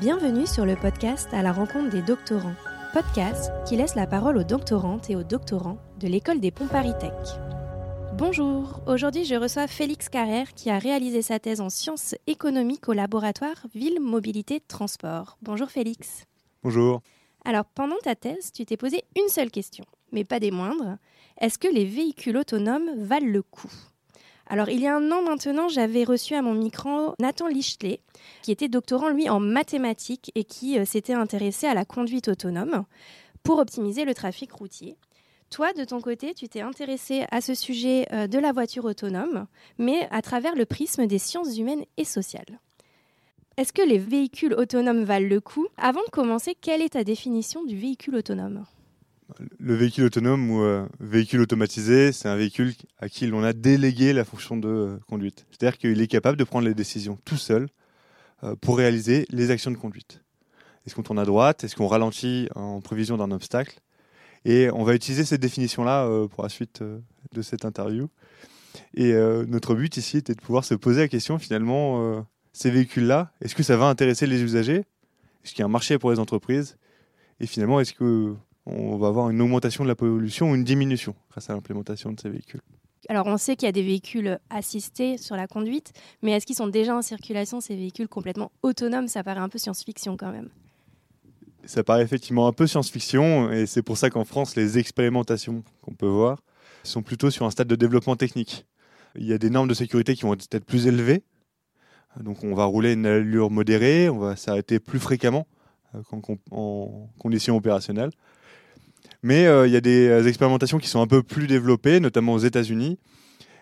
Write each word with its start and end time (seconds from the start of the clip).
Bienvenue 0.00 0.46
sur 0.46 0.66
le 0.66 0.76
podcast 0.76 1.32
à 1.32 1.40
la 1.40 1.54
rencontre 1.54 1.88
des 1.88 2.02
doctorants, 2.02 2.54
podcast 2.92 3.50
qui 3.66 3.76
laisse 3.76 3.94
la 3.94 4.06
parole 4.06 4.36
aux 4.36 4.44
doctorantes 4.44 5.08
et 5.08 5.16
aux 5.16 5.22
doctorants 5.22 5.78
de 5.98 6.06
l'école 6.06 6.38
des 6.38 6.50
ponts 6.50 6.66
Paris 6.66 6.92
Tech. 7.00 7.14
Bonjour, 8.12 8.82
aujourd'hui 8.86 9.24
je 9.24 9.36
reçois 9.36 9.66
Félix 9.66 10.10
Carrère 10.10 10.52
qui 10.52 10.68
a 10.68 10.78
réalisé 10.78 11.22
sa 11.22 11.38
thèse 11.38 11.62
en 11.62 11.70
sciences 11.70 12.14
économiques 12.26 12.90
au 12.90 12.92
laboratoire 12.92 13.66
Ville, 13.74 13.98
Mobilité, 13.98 14.60
Transport. 14.60 15.38
Bonjour 15.40 15.70
Félix. 15.70 16.24
Bonjour. 16.62 17.00
Alors 17.46 17.64
pendant 17.64 17.96
ta 18.02 18.14
thèse, 18.14 18.52
tu 18.52 18.66
t'es 18.66 18.76
posé 18.76 19.02
une 19.16 19.30
seule 19.30 19.50
question, 19.50 19.86
mais 20.12 20.24
pas 20.24 20.40
des 20.40 20.50
moindres. 20.50 20.98
Est-ce 21.40 21.58
que 21.58 21.68
les 21.68 21.86
véhicules 21.86 22.36
autonomes 22.36 22.90
valent 22.98 23.32
le 23.32 23.42
coup? 23.42 23.72
Alors, 24.48 24.68
il 24.68 24.80
y 24.80 24.86
a 24.86 24.94
un 24.94 25.10
an 25.10 25.22
maintenant, 25.22 25.68
j'avais 25.68 26.04
reçu 26.04 26.34
à 26.34 26.42
mon 26.42 26.54
micro 26.54 27.14
Nathan 27.18 27.48
Lichelet, 27.48 28.00
qui 28.42 28.52
était 28.52 28.68
doctorant, 28.68 29.08
lui, 29.08 29.28
en 29.28 29.40
mathématiques 29.40 30.30
et 30.36 30.44
qui 30.44 30.78
euh, 30.78 30.84
s'était 30.84 31.14
intéressé 31.14 31.66
à 31.66 31.74
la 31.74 31.84
conduite 31.84 32.28
autonome 32.28 32.84
pour 33.42 33.58
optimiser 33.58 34.04
le 34.04 34.14
trafic 34.14 34.52
routier. 34.52 34.96
Toi, 35.50 35.72
de 35.72 35.84
ton 35.84 36.00
côté, 36.00 36.32
tu 36.32 36.48
t'es 36.48 36.60
intéressé 36.60 37.24
à 37.32 37.40
ce 37.40 37.54
sujet 37.54 38.06
euh, 38.12 38.28
de 38.28 38.38
la 38.38 38.52
voiture 38.52 38.84
autonome, 38.84 39.46
mais 39.78 40.08
à 40.12 40.22
travers 40.22 40.54
le 40.54 40.64
prisme 40.64 41.06
des 41.06 41.18
sciences 41.18 41.58
humaines 41.58 41.84
et 41.96 42.04
sociales. 42.04 42.60
Est-ce 43.56 43.72
que 43.72 43.82
les 43.82 43.98
véhicules 43.98 44.54
autonomes 44.54 45.02
valent 45.02 45.28
le 45.28 45.40
coup? 45.40 45.66
Avant 45.76 46.02
de 46.02 46.10
commencer, 46.10 46.54
quelle 46.54 46.82
est 46.82 46.90
ta 46.90 47.04
définition 47.04 47.64
du 47.64 47.76
véhicule 47.76 48.16
autonome? 48.16 48.64
Le 49.58 49.74
véhicule 49.74 50.04
autonome 50.04 50.50
ou 50.50 50.62
euh, 50.62 50.86
véhicule 51.00 51.40
automatisé, 51.40 52.12
c'est 52.12 52.28
un 52.28 52.36
véhicule 52.36 52.74
à 52.98 53.08
qui 53.08 53.26
l'on 53.26 53.42
a 53.42 53.52
délégué 53.52 54.12
la 54.12 54.24
fonction 54.24 54.56
de 54.56 54.68
euh, 54.68 54.98
conduite. 55.08 55.46
C'est-à-dire 55.50 55.78
qu'il 55.78 56.00
est 56.00 56.06
capable 56.06 56.36
de 56.36 56.44
prendre 56.44 56.66
les 56.66 56.74
décisions 56.74 57.18
tout 57.24 57.36
seul 57.36 57.68
euh, 58.44 58.54
pour 58.56 58.78
réaliser 58.78 59.26
les 59.30 59.50
actions 59.50 59.70
de 59.70 59.76
conduite. 59.76 60.22
Est-ce 60.86 60.94
qu'on 60.94 61.02
tourne 61.02 61.18
à 61.18 61.24
droite? 61.24 61.64
Est-ce 61.64 61.74
qu'on 61.74 61.88
ralentit 61.88 62.48
en 62.54 62.80
prévision 62.80 63.16
d'un 63.16 63.32
obstacle? 63.32 63.80
Et 64.44 64.70
on 64.70 64.84
va 64.84 64.94
utiliser 64.94 65.24
cette 65.24 65.40
définition-là 65.40 66.08
pour 66.28 66.44
la 66.44 66.48
suite 66.48 66.80
de 67.32 67.42
cette 67.42 67.64
interview. 67.64 68.08
Et 68.94 69.12
notre 69.48 69.74
but 69.74 69.96
ici 69.96 70.18
était 70.18 70.36
de 70.36 70.40
pouvoir 70.40 70.64
se 70.64 70.74
poser 70.74 71.00
la 71.00 71.08
question 71.08 71.40
finalement, 71.40 72.24
ces 72.52 72.70
véhicules-là, 72.70 73.32
est-ce 73.40 73.56
que 73.56 73.64
ça 73.64 73.76
va 73.76 73.86
intéresser 73.86 74.28
les 74.28 74.40
usagers? 74.40 74.84
Est-ce 75.42 75.50
qu'il 75.50 75.58
y 75.58 75.62
a 75.62 75.64
un 75.64 75.68
marché 75.68 75.98
pour 75.98 76.12
les 76.12 76.20
entreprises? 76.20 76.76
Et 77.40 77.48
finalement, 77.48 77.80
est-ce 77.80 77.92
que 77.92 78.36
on 78.66 78.96
va 78.96 79.08
avoir 79.08 79.30
une 79.30 79.40
augmentation 79.40 79.84
de 79.84 79.88
la 79.88 79.94
pollution 79.94 80.50
ou 80.50 80.54
une 80.54 80.64
diminution 80.64 81.14
grâce 81.30 81.48
à 81.50 81.54
l'implémentation 81.54 82.12
de 82.12 82.20
ces 82.20 82.28
véhicules. 82.28 82.60
Alors 83.08 83.26
on 83.26 83.36
sait 83.36 83.54
qu'il 83.54 83.66
y 83.66 83.68
a 83.68 83.72
des 83.72 83.82
véhicules 83.82 84.38
assistés 84.50 85.16
sur 85.16 85.36
la 85.36 85.46
conduite, 85.46 85.92
mais 86.22 86.32
est-ce 86.32 86.44
qu'ils 86.44 86.56
sont 86.56 86.66
déjà 86.66 86.96
en 86.96 87.02
circulation, 87.02 87.60
ces 87.60 87.76
véhicules 87.76 88.08
complètement 88.08 88.50
autonomes? 88.62 89.06
Ça 89.06 89.22
paraît 89.22 89.40
un 89.40 89.48
peu 89.48 89.58
science-fiction 89.58 90.16
quand 90.16 90.32
même. 90.32 90.48
Ça 91.64 91.84
paraît 91.84 92.02
effectivement 92.02 92.48
un 92.48 92.52
peu 92.52 92.66
science-fiction, 92.66 93.52
et 93.52 93.66
c'est 93.66 93.82
pour 93.82 93.96
ça 93.96 94.10
qu'en 94.10 94.24
France, 94.24 94.56
les 94.56 94.78
expérimentations 94.78 95.62
qu'on 95.82 95.94
peut 95.94 96.06
voir 96.06 96.40
sont 96.82 97.02
plutôt 97.02 97.30
sur 97.30 97.44
un 97.44 97.50
stade 97.50 97.68
de 97.68 97.76
développement 97.76 98.16
technique. 98.16 98.66
Il 99.16 99.26
y 99.26 99.32
a 99.32 99.38
des 99.38 99.50
normes 99.50 99.68
de 99.68 99.74
sécurité 99.74 100.14
qui 100.14 100.22
vont 100.22 100.34
être 100.34 100.64
plus 100.64 100.86
élevées, 100.86 101.22
donc 102.20 102.42
on 102.44 102.54
va 102.54 102.64
rouler 102.64 102.94
une 102.94 103.06
allure 103.06 103.50
modérée, 103.50 104.08
on 104.08 104.18
va 104.18 104.36
s'arrêter 104.36 104.80
plus 104.80 104.98
fréquemment 104.98 105.46
euh, 105.94 106.02
en 106.50 107.08
conditions 107.18 107.56
opérationnelles. 107.56 108.10
Mais 109.26 109.48
euh, 109.48 109.66
il 109.66 109.72
y 109.72 109.76
a 109.76 109.80
des 109.80 110.06
euh, 110.06 110.28
expérimentations 110.28 110.78
qui 110.78 110.86
sont 110.86 111.00
un 111.00 111.08
peu 111.08 111.20
plus 111.20 111.48
développées, 111.48 111.98
notamment 111.98 112.34
aux 112.34 112.38
États-Unis. 112.38 112.96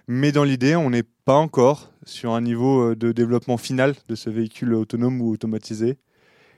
Mais 0.06 0.30
dans 0.30 0.44
l'idée, 0.44 0.76
on 0.76 0.90
n'est 0.90 1.04
pas 1.24 1.36
encore 1.36 1.90
sur 2.04 2.34
un 2.34 2.42
niveau 2.42 2.90
euh, 2.90 2.94
de 2.94 3.12
développement 3.12 3.56
final 3.56 3.94
de 4.06 4.14
ce 4.14 4.28
véhicule 4.28 4.74
autonome 4.74 5.22
ou 5.22 5.30
automatisé. 5.30 5.96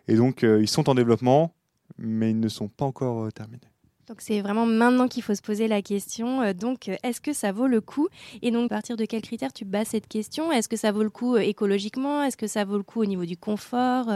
Et 0.09 0.17
donc, 0.17 0.43
ils 0.43 0.69
sont 0.69 0.91
en 0.91 0.97
développement, 0.97 1.55
mais 1.99 2.31
ils 2.31 2.41
ne 2.41 2.49
sont 2.49 2.67
pas 2.67 2.85
encore 2.85 3.33
terminés. 3.33 3.69
Donc 4.09 4.21
c'est 4.21 4.41
vraiment 4.41 4.67
maintenant 4.67 5.09
qu'il 5.09 5.23
faut 5.23 5.35
se 5.35 5.43
poser 5.43 5.67
la 5.67 5.83
question. 5.83 6.53
Donc 6.53 6.89
est-ce 7.03 7.21
que 7.21 7.33
ça 7.33 7.51
vaut 7.51 7.67
le 7.67 7.81
coup? 7.81 8.07
Et 8.41 8.53
donc 8.53 8.67
à 8.67 8.77
partir 8.77 8.97
de 8.97 9.05
quels 9.05 9.23
critères 9.23 9.53
tu 9.53 9.65
bases 9.65 9.89
cette 9.89 10.07
question? 10.07 10.53
Est-ce 10.53 10.69
que 10.69 10.77
ça 10.77 10.93
vaut 10.93 11.03
le 11.03 11.11
coup 11.11 11.37
écologiquement? 11.37 12.23
Est-ce 12.23 12.37
que 12.37 12.47
ça 12.47 12.65
vaut 12.65 12.77
le 12.77 12.85
coup 12.85 13.03
au 13.03 13.05
niveau 13.05 13.25
du 13.25 13.37
confort? 13.37 14.09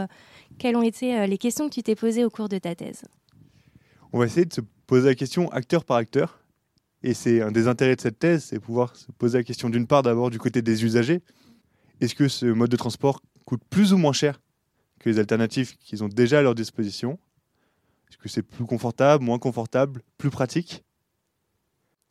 Quelles 0.59 0.77
ont 0.77 0.81
été 0.81 1.27
les 1.27 1.37
questions 1.37 1.67
que 1.67 1.73
tu 1.73 1.83
t'es 1.83 1.95
posées 1.95 2.23
au 2.23 2.29
cours 2.29 2.47
de 2.47 2.57
ta 2.57 2.73
thèse? 2.73 3.03
On 4.13 4.19
va 4.19 4.25
essayer 4.25 4.45
de 4.45 4.53
se 4.53 4.61
poser 4.91 5.07
la 5.07 5.15
question 5.15 5.49
acteur 5.53 5.85
par 5.85 5.95
acteur. 5.95 6.41
Et 7.01 7.13
c'est 7.13 7.41
un 7.41 7.53
des 7.53 7.69
intérêts 7.69 7.95
de 7.95 8.01
cette 8.01 8.19
thèse, 8.19 8.43
c'est 8.43 8.59
pouvoir 8.59 8.97
se 8.97 9.09
poser 9.13 9.37
la 9.37 9.43
question 9.45 9.69
d'une 9.69 9.87
part 9.87 10.03
d'abord 10.03 10.29
du 10.29 10.37
côté 10.37 10.61
des 10.61 10.83
usagers. 10.83 11.21
Est-ce 12.01 12.13
que 12.13 12.27
ce 12.27 12.45
mode 12.47 12.69
de 12.69 12.75
transport 12.75 13.21
coûte 13.45 13.61
plus 13.69 13.93
ou 13.93 13.97
moins 13.97 14.11
cher 14.11 14.41
que 14.99 15.07
les 15.07 15.17
alternatives 15.17 15.77
qu'ils 15.77 16.03
ont 16.03 16.09
déjà 16.09 16.39
à 16.39 16.41
leur 16.41 16.55
disposition? 16.55 17.17
Est-ce 18.09 18.17
que 18.17 18.27
c'est 18.27 18.43
plus 18.43 18.65
confortable, 18.65 19.23
moins 19.23 19.39
confortable, 19.39 20.01
plus 20.17 20.29
pratique? 20.29 20.83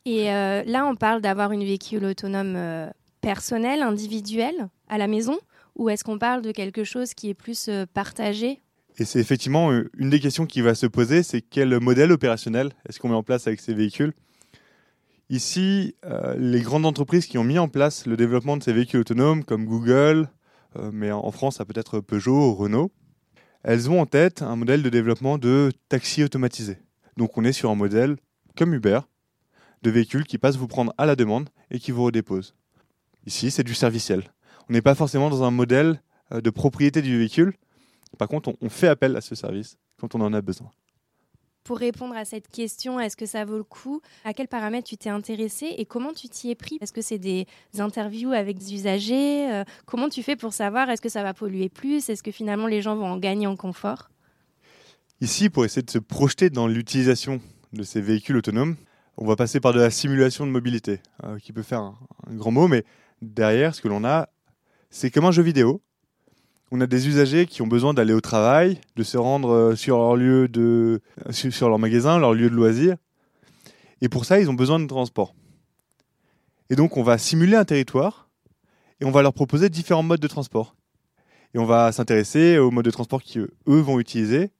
Et 0.05 0.31
euh, 0.31 0.63
là, 0.63 0.87
on 0.87 0.95
parle 0.95 1.21
d'avoir 1.21 1.51
une 1.51 1.63
véhicule 1.63 2.03
autonome 2.03 2.55
euh, 2.55 2.89
personnelle, 3.21 3.83
individuelle, 3.83 4.69
à 4.89 4.97
la 4.97 5.05
maison 5.05 5.37
Ou 5.75 5.89
est-ce 5.89 6.03
qu'on 6.03 6.17
parle 6.17 6.41
de 6.41 6.51
quelque 6.51 6.83
chose 6.83 7.13
qui 7.13 7.29
est 7.29 7.35
plus 7.35 7.67
euh, 7.67 7.85
partagé? 7.93 8.59
Et 8.97 9.05
c'est 9.05 9.19
effectivement 9.19 9.71
euh, 9.71 9.89
une 9.97 10.09
des 10.09 10.19
questions 10.19 10.45
qui 10.45 10.61
va 10.61 10.75
se 10.75 10.85
poser, 10.85 11.23
c'est 11.23 11.41
quel 11.41 11.79
modèle 11.79 12.11
opérationnel 12.11 12.71
est-ce 12.87 12.99
qu'on 12.99 13.09
met 13.09 13.15
en 13.15 13.23
place 13.23 13.47
avec 13.47 13.59
ces 13.59 13.73
véhicules? 13.73 14.13
Ici, 15.29 15.95
euh, 16.05 16.35
les 16.37 16.61
grandes 16.61 16.85
entreprises 16.85 17.25
qui 17.25 17.37
ont 17.37 17.43
mis 17.43 17.57
en 17.57 17.69
place 17.69 18.05
le 18.05 18.17
développement 18.17 18.57
de 18.57 18.63
ces 18.63 18.73
véhicules 18.73 18.99
autonomes, 18.99 19.45
comme 19.45 19.65
Google, 19.65 20.29
euh, 20.75 20.91
mais 20.93 21.11
en 21.11 21.31
France, 21.31 21.57
ça 21.57 21.65
peut 21.65 21.77
être 21.79 22.01
Peugeot 22.01 22.51
ou 22.51 22.53
Renault, 22.53 22.91
elles 23.63 23.89
ont 23.89 24.01
en 24.01 24.05
tête 24.05 24.41
un 24.41 24.55
modèle 24.55 24.83
de 24.83 24.89
développement 24.89 25.37
de 25.37 25.71
taxi 25.87 26.23
automatisé. 26.23 26.77
Donc 27.15 27.37
on 27.37 27.45
est 27.45 27.53
sur 27.53 27.69
un 27.71 27.75
modèle 27.75 28.17
comme 28.57 28.73
Uber, 28.73 28.99
de 29.83 29.89
véhicules 29.89 30.25
qui 30.25 30.37
passent 30.37 30.57
vous 30.57 30.67
prendre 30.67 30.93
à 30.97 31.05
la 31.05 31.15
demande 31.15 31.49
et 31.69 31.79
qui 31.79 31.91
vous 31.91 32.03
redéposent. 32.03 32.55
Ici, 33.25 33.51
c'est 33.51 33.63
du 33.63 33.73
serviciel. 33.73 34.31
On 34.69 34.73
n'est 34.73 34.81
pas 34.81 34.95
forcément 34.95 35.29
dans 35.29 35.43
un 35.43 35.51
modèle 35.51 36.01
de 36.31 36.49
propriété 36.49 37.01
du 37.01 37.17
véhicule, 37.17 37.53
par 38.17 38.27
contre, 38.27 38.53
on, 38.61 38.69
fait 38.69 38.87
appel 38.87 39.15
à 39.15 39.21
ce 39.21 39.35
service 39.35 39.77
quand 39.99 40.15
on 40.15 40.21
en 40.21 40.33
a 40.33 40.41
besoin. 40.41 40.69
Pour 41.63 41.77
répondre 41.77 42.15
à 42.15 42.25
cette 42.25 42.47
question, 42.47 42.99
est-ce 42.99 43.15
que 43.15 43.27
ça 43.27 43.45
vaut 43.45 43.57
le 43.57 43.63
coup? 43.63 44.01
À 44.25 44.33
quels 44.33 44.47
paramètres 44.47 44.87
tu 44.87 44.97
t'es 44.97 45.09
intéressé 45.09 45.67
et 45.77 45.85
comment 45.85 46.11
tu 46.11 46.27
t'y 46.27 46.49
es 46.49 46.55
pris? 46.55 46.79
Est-ce 46.81 46.91
que 46.91 47.01
c'est 47.01 47.19
des 47.19 47.45
interviews 47.77 48.31
avec 48.31 48.57
des 48.57 48.73
usagers? 48.73 49.51
Euh, 49.51 49.63
Comment 49.85 50.09
tu 50.09 50.23
fais 50.23 50.35
pour 50.35 50.53
savoir 50.53 50.89
est-ce 50.89 51.01
que 51.01 51.09
ça 51.09 51.21
va 51.21 51.35
polluer 51.35 51.69
plus? 51.69 52.09
Est-ce 52.09 52.23
que 52.23 52.31
finalement 52.31 52.65
les 52.65 52.81
gens 52.81 52.95
vont 52.95 53.05
en 53.05 53.17
gagner 53.17 53.45
en 53.45 53.55
confort? 53.55 54.09
Ici, 55.21 55.51
pour 55.51 55.63
essayer 55.65 55.83
de 55.83 55.91
se 55.91 55.99
projeter 55.99 56.49
dans 56.49 56.67
l'utilisation 56.67 57.39
de 57.73 57.83
ces 57.83 58.01
véhicules 58.01 58.37
autonomes, 58.37 58.75
on 59.17 59.25
va 59.27 59.35
passer 59.35 59.59
par 59.59 59.71
de 59.71 59.79
la 59.79 59.91
simulation 59.91 60.47
de 60.47 60.51
mobilité, 60.51 60.99
euh, 61.23 61.37
qui 61.37 61.53
peut 61.53 61.61
faire 61.61 61.81
un 61.81 62.35
grand 62.35 62.51
mot, 62.51 62.67
mais 62.67 62.83
derrière, 63.21 63.75
ce 63.75 63.81
que 63.81 63.87
l'on 63.87 64.03
a, 64.03 64.29
c'est 64.89 65.11
comme 65.11 65.25
un 65.25 65.31
jeu 65.31 65.43
vidéo 65.43 65.81
on 66.71 66.79
a 66.79 66.87
des 66.87 67.09
usagers 67.09 67.45
qui 67.45 67.61
ont 67.61 67.67
besoin 67.67 67.93
d'aller 67.93 68.13
au 68.13 68.21
travail, 68.21 68.79
de 68.95 69.03
se 69.03 69.17
rendre 69.17 69.51
euh, 69.51 69.75
sur 69.75 69.97
leur 69.97 70.15
lieu 70.15 70.47
de, 70.47 71.01
euh, 71.27 71.31
sur 71.31 71.67
leur 71.67 71.77
magasin, 71.77 72.17
leur 72.17 72.33
lieu 72.33 72.49
de 72.49 72.55
loisir. 72.55 72.95
Et 74.01 74.07
pour 74.07 74.23
ça, 74.23 74.39
ils 74.39 74.49
ont 74.49 74.53
besoin 74.53 74.79
de 74.79 74.87
transport. 74.87 75.35
Et 76.69 76.75
donc, 76.75 76.95
on 76.95 77.03
va 77.03 77.17
simuler 77.17 77.57
un 77.57 77.65
territoire 77.65 78.29
et 79.01 79.05
on 79.05 79.11
va 79.11 79.21
leur 79.21 79.33
proposer 79.33 79.69
différents 79.69 80.01
modes 80.01 80.21
de 80.21 80.27
transport. 80.27 80.75
Et 81.53 81.59
on 81.59 81.65
va 81.65 81.91
s'intéresser 81.91 82.57
aux 82.57 82.71
modes 82.71 82.85
de 82.85 82.91
transport 82.91 83.21
qu'eux 83.21 83.51
vont 83.65 83.99
utiliser. 83.99 84.51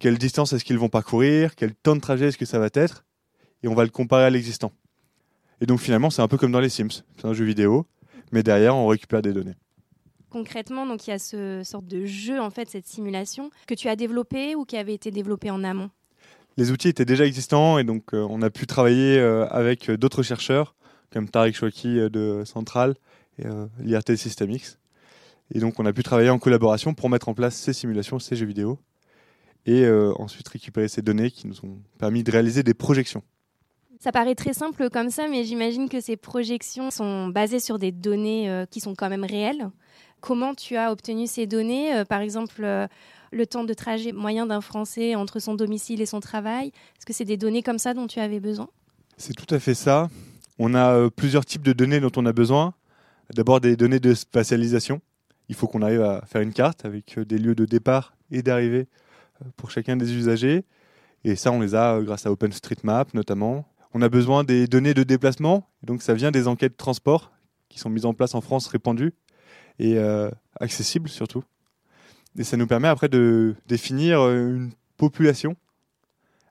Quelle 0.00 0.18
distance 0.18 0.52
est-ce 0.52 0.64
qu'ils 0.64 0.78
vont 0.78 0.88
parcourir? 0.88 1.54
Quel 1.54 1.72
temps 1.74 1.94
de 1.94 2.00
trajet 2.00 2.26
est-ce 2.26 2.36
que 2.36 2.44
ça 2.44 2.58
va 2.58 2.68
être? 2.74 3.04
Et 3.62 3.68
on 3.68 3.74
va 3.74 3.84
le 3.84 3.90
comparer 3.90 4.24
à 4.24 4.30
l'existant. 4.30 4.72
Et 5.60 5.66
donc 5.66 5.78
finalement, 5.78 6.10
c'est 6.10 6.20
un 6.20 6.28
peu 6.28 6.36
comme 6.36 6.52
dans 6.52 6.60
les 6.60 6.68
Sims. 6.68 7.04
C'est 7.16 7.24
un 7.24 7.32
jeu 7.32 7.44
vidéo, 7.44 7.86
mais 8.32 8.42
derrière, 8.42 8.74
on 8.76 8.88
récupère 8.88 9.22
des 9.22 9.32
données 9.32 9.54
concrètement, 10.36 10.84
donc 10.84 11.06
il 11.06 11.10
y 11.10 11.12
a 11.14 11.18
ce 11.18 11.62
sorte 11.64 11.86
de 11.86 12.04
jeu, 12.04 12.38
en 12.38 12.50
fait, 12.50 12.68
cette 12.68 12.86
simulation 12.86 13.50
que 13.66 13.72
tu 13.72 13.88
as 13.88 13.96
développé 13.96 14.54
ou 14.54 14.66
qui 14.66 14.76
avait 14.76 14.92
été 14.92 15.10
développé 15.10 15.50
en 15.50 15.64
amont? 15.64 15.88
Les 16.58 16.70
outils 16.72 16.88
étaient 16.88 17.06
déjà 17.06 17.24
existants 17.24 17.78
et 17.78 17.84
donc 17.84 18.12
euh, 18.12 18.26
on 18.28 18.42
a 18.42 18.50
pu 18.50 18.66
travailler 18.66 19.16
euh, 19.16 19.46
avec 19.48 19.90
d'autres 19.90 20.22
chercheurs 20.22 20.74
comme 21.10 21.30
Tarek 21.30 21.56
Chouaki 21.56 21.98
euh, 21.98 22.10
de 22.10 22.42
Central 22.44 22.96
et 23.38 23.44
l'IRT 23.80 24.16
Systemix. 24.16 24.78
Et 25.54 25.58
donc 25.58 25.80
on 25.80 25.86
a 25.86 25.92
pu 25.94 26.02
travailler 26.02 26.30
en 26.30 26.38
collaboration 26.38 26.92
pour 26.92 27.08
mettre 27.08 27.30
en 27.30 27.34
place 27.34 27.54
ces 27.54 27.72
simulations, 27.72 28.18
ces 28.18 28.36
jeux 28.36 28.46
vidéo 28.46 28.78
et 29.64 29.86
ensuite 30.16 30.48
récupérer 30.48 30.88
ces 30.88 31.02
données 31.02 31.30
qui 31.30 31.46
nous 31.46 31.58
ont 31.64 31.78
permis 31.98 32.22
de 32.22 32.30
réaliser 32.30 32.62
des 32.62 32.72
projections. 32.72 33.22
Ça 33.98 34.12
paraît 34.12 34.34
très 34.34 34.54
simple 34.54 34.88
comme 34.90 35.10
ça, 35.10 35.28
mais 35.28 35.44
j'imagine 35.44 35.88
que 35.88 36.00
ces 36.00 36.16
projections 36.16 36.90
sont 36.90 37.28
basées 37.28 37.60
sur 37.60 37.78
des 37.78 37.92
données 37.92 38.64
qui 38.70 38.80
sont 38.80 38.94
quand 38.94 39.10
même 39.10 39.24
réelles. 39.24 39.70
Comment 40.20 40.54
tu 40.54 40.76
as 40.76 40.92
obtenu 40.92 41.26
ces 41.26 41.46
données 41.46 41.94
euh, 41.94 42.04
Par 42.04 42.20
exemple, 42.20 42.62
euh, 42.64 42.86
le 43.32 43.46
temps 43.46 43.64
de 43.64 43.74
trajet 43.74 44.12
moyen 44.12 44.46
d'un 44.46 44.60
Français 44.60 45.14
entre 45.14 45.38
son 45.38 45.54
domicile 45.54 46.00
et 46.00 46.06
son 46.06 46.20
travail? 46.20 46.68
Est-ce 46.68 47.06
que 47.06 47.12
c'est 47.12 47.24
des 47.24 47.36
données 47.36 47.62
comme 47.62 47.78
ça 47.78 47.94
dont 47.94 48.06
tu 48.06 48.20
avais 48.20 48.40
besoin? 48.40 48.68
C'est 49.16 49.34
tout 49.34 49.52
à 49.54 49.58
fait 49.58 49.74
ça. 49.74 50.08
On 50.58 50.74
a 50.74 50.94
euh, 50.94 51.10
plusieurs 51.10 51.44
types 51.44 51.62
de 51.62 51.72
données 51.72 52.00
dont 52.00 52.12
on 52.16 52.26
a 52.26 52.32
besoin. 52.32 52.74
D'abord 53.34 53.60
des 53.60 53.76
données 53.76 54.00
de 54.00 54.14
spatialisation. 54.14 55.00
il 55.48 55.54
faut 55.54 55.66
qu'on 55.66 55.82
arrive 55.82 56.02
à 56.02 56.24
faire 56.26 56.40
une 56.40 56.52
carte 56.52 56.84
avec 56.84 57.18
des 57.18 57.38
lieux 57.38 57.56
de 57.56 57.64
départ 57.64 58.14
et 58.30 58.42
d'arrivée 58.42 58.86
pour 59.56 59.70
chacun 59.70 59.96
des 59.96 60.14
usagers. 60.14 60.64
Et 61.24 61.34
ça, 61.34 61.50
on 61.50 61.60
les 61.60 61.74
a 61.74 62.00
grâce 62.02 62.24
à 62.24 62.30
OpenStreetMap 62.30 63.14
notamment. 63.14 63.66
On 63.94 64.02
a 64.02 64.08
besoin 64.08 64.44
des 64.44 64.68
données 64.68 64.94
de 64.94 65.02
déplacement, 65.02 65.68
donc 65.82 66.02
ça 66.02 66.14
vient 66.14 66.30
des 66.30 66.46
enquêtes 66.46 66.72
de 66.72 66.76
transport 66.76 67.32
qui 67.68 67.78
sont 67.78 67.90
mises 67.90 68.06
en 68.06 68.14
place 68.14 68.34
en 68.34 68.40
France, 68.40 68.68
répandues 68.68 69.12
et 69.78 69.98
accessibles 70.60 71.08
surtout. 71.08 71.44
Et 72.38 72.44
ça 72.44 72.56
nous 72.56 72.66
permet 72.66 72.88
après 72.88 73.08
de 73.08 73.54
définir 73.66 74.20
une 74.28 74.70
population 74.96 75.56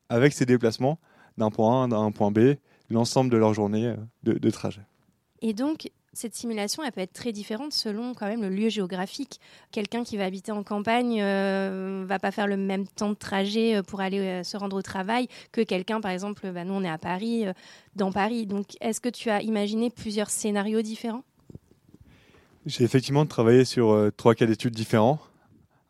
avec 0.09 0.33
ces 0.33 0.45
déplacements 0.45 0.99
d'un 1.37 1.51
point 1.51 1.89
A 1.89 1.95
à 1.95 1.99
un 1.99 2.11
point 2.11 2.31
B, 2.31 2.55
l'ensemble 2.89 3.29
de 3.29 3.37
leur 3.37 3.53
journée 3.53 3.87
euh, 3.87 3.95
de, 4.23 4.49
trajet. 4.49 4.81
Et 5.41 5.53
donc, 5.53 5.91
cette 6.13 6.33
simulation, 6.33 6.83
elle 6.83 6.91
peut 6.91 7.01
être 7.01 7.13
très 7.13 7.33
différente 7.33 7.73
selon 7.73 8.13
quand 8.13 8.27
même 8.27 8.41
le 8.41 8.49
lieu 8.49 8.69
géographique. 8.69 9.39
Quelqu'un 9.71 10.03
qui 10.03 10.17
va 10.17 10.25
habiter 10.25 10.51
en 10.51 10.63
campagne 10.63 11.21
euh, 11.21 12.05
va 12.07 12.19
pas 12.19 12.31
faire 12.31 12.47
le 12.47 12.57
même 12.57 12.87
temps 12.87 13.09
de 13.09 13.15
trajet 13.15 13.75
euh, 13.75 13.83
pour 13.83 13.99
aller 13.99 14.43
se 14.43 14.55
rendre 14.55 14.77
au 14.77 14.81
travail 14.81 15.27
que 15.51 15.61
quelqu'un, 15.61 15.99
par 15.99 16.11
exemple, 16.11 16.49
bah, 16.51 16.63
nous 16.63 16.73
on 16.73 16.83
est 16.83 16.89
à 16.89 16.97
Paris, 16.97 17.45
dans 17.95 18.11
Paris. 18.11 18.45
Donc, 18.45 18.77
est-ce 18.81 19.01
que 19.01 19.09
tu 19.09 19.29
as 19.29 19.41
imaginé 19.41 19.89
plusieurs 19.89 20.29
scénarios 20.29 20.81
différents? 20.81 21.23
J'ai 22.65 22.83
effectivement 22.83 23.25
travaillé 23.25 23.65
sur 23.65 24.09
trois 24.17 24.33
cas 24.35 24.45
d'études 24.45 24.73
différents. 24.73 25.19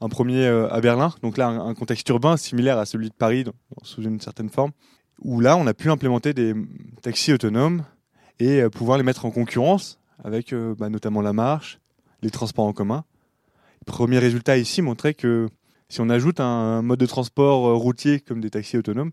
Un 0.02 0.10
premier 0.10 0.46
à 0.46 0.82
Berlin, 0.82 1.14
donc 1.22 1.38
là 1.38 1.48
un, 1.48 1.74
contexte 1.74 2.08
urbain 2.10 2.36
similaire 2.36 2.78
à 2.78 2.86
celui 2.86 3.10
de 3.10 3.14
Paris, 3.14 3.46
sous 3.84 4.04
une 4.04 4.20
certaine 4.20 4.50
forme 4.50 4.72
où 5.20 5.40
là, 5.40 5.58
on 5.58 5.68
a 5.68 5.74
pu 5.74 5.90
implémenter 5.90 6.34
des 6.34 6.54
taxis 7.02 7.34
autonomes 7.34 7.84
et 8.40 8.62
euh, 8.62 8.70
pouvoir 8.70 8.98
les 8.98 9.04
mettre 9.04 9.26
en 9.26 9.32
concurrence 9.32 10.00
avec 10.24 10.54
euh, 10.54 10.76
bah, 10.78 10.90
notamment 10.90 11.22
la 11.22 11.34
marche, 11.34 11.80
les 12.22 12.30
transports 12.30 12.66
en 12.66 12.74
commun. 12.74 13.04
Premier 13.86 14.20
résultat 14.20 14.58
ici 14.58 14.82
montrait 14.82 15.14
que 15.14 15.48
si 15.90 16.02
on 16.02 16.10
ajoute 16.10 16.40
un 16.40 16.82
mode 16.82 17.00
de 17.00 17.06
transport 17.06 17.68
euh, 17.68 17.74
routier 17.74 18.20
comme 18.20 18.42
des 18.42 18.50
taxis 18.50 18.78
autonomes, 18.78 19.12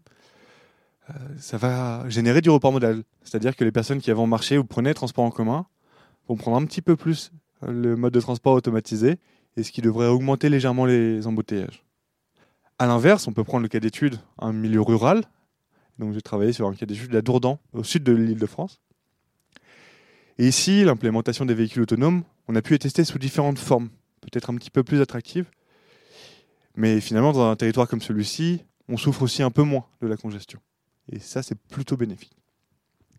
ça 1.37 1.59
va 1.59 2.09
générer 2.09 2.41
du 2.41 2.49
report 2.49 2.73
modal. 2.73 3.03
C'est-à-dire 3.23 3.55
que 3.55 3.65
les 3.65 3.73
personnes 3.73 4.01
qui 4.01 4.11
avant 4.11 4.27
marché 4.27 4.57
ou 4.57 4.65
prenaient 4.65 4.95
transport 4.95 5.25
en 5.25 5.31
commun 5.31 5.67
vont 6.27 6.37
prendre 6.37 6.57
un 6.57 6.65
petit 6.65 6.81
peu 6.81 6.97
plus 6.97 7.33
le 7.67 7.97
mode 7.97 8.13
de 8.13 8.21
transport 8.21 8.55
automatisé 8.55 9.19
et 9.57 9.63
ce 9.63 9.73
qui 9.73 9.83
devrait 9.83 10.09
augmenter 10.09 10.49
légèrement 10.49 10.85
les 10.85 11.27
embouteillages. 11.27 11.85
A 12.79 12.87
l'inverse, 12.87 13.29
on 13.29 13.33
peut 13.33 13.45
prendre 13.45 13.63
le 13.63 13.69
cas 13.69 13.81
d'étude, 13.81 14.19
un 14.39 14.53
milieu 14.53 14.81
rural, 14.81 15.25
donc 15.99 16.15
j'ai 16.15 16.23
travaillé 16.23 16.53
sur 16.53 16.67
un 16.67 16.75
cas 16.75 16.87
d'étude 16.87 17.15
à 17.15 17.23
Dourdan, 17.23 17.59
au 17.73 17.85
sud 17.85 18.03
de 18.03 18.13
l'île 18.13 18.39
de 18.39 18.47
France. 18.47 18.81
Et 20.39 20.49
ici, 20.49 20.85
l'implémentation 20.85 21.45
des 21.45 21.55
véhicules 21.55 21.83
autonomes, 21.83 22.25
on 22.49 22.57
a 22.57 22.63
pu 22.63 22.73
les 22.73 22.79
tester 22.79 23.05
sous 23.05 23.19
différentes 23.19 23.59
formes, 23.59 23.91
peut-être 24.21 24.51
un 24.51 24.57
petit 24.57 24.71
peu 24.71 24.83
plus 24.83 25.01
attractives. 25.01 25.49
Mais 26.75 27.01
finalement, 27.01 27.33
dans 27.33 27.49
un 27.51 27.57
territoire 27.57 27.87
comme 27.87 28.01
celui-ci, 28.01 28.65
on 28.89 28.97
souffre 28.97 29.23
aussi 29.23 29.43
un 29.43 29.51
peu 29.51 29.63
moins 29.63 29.85
de 30.01 30.07
la 30.07 30.17
congestion. 30.17 30.61
Et 31.11 31.19
ça, 31.19 31.43
c'est 31.43 31.59
plutôt 31.59 31.97
bénéfique. 31.97 32.42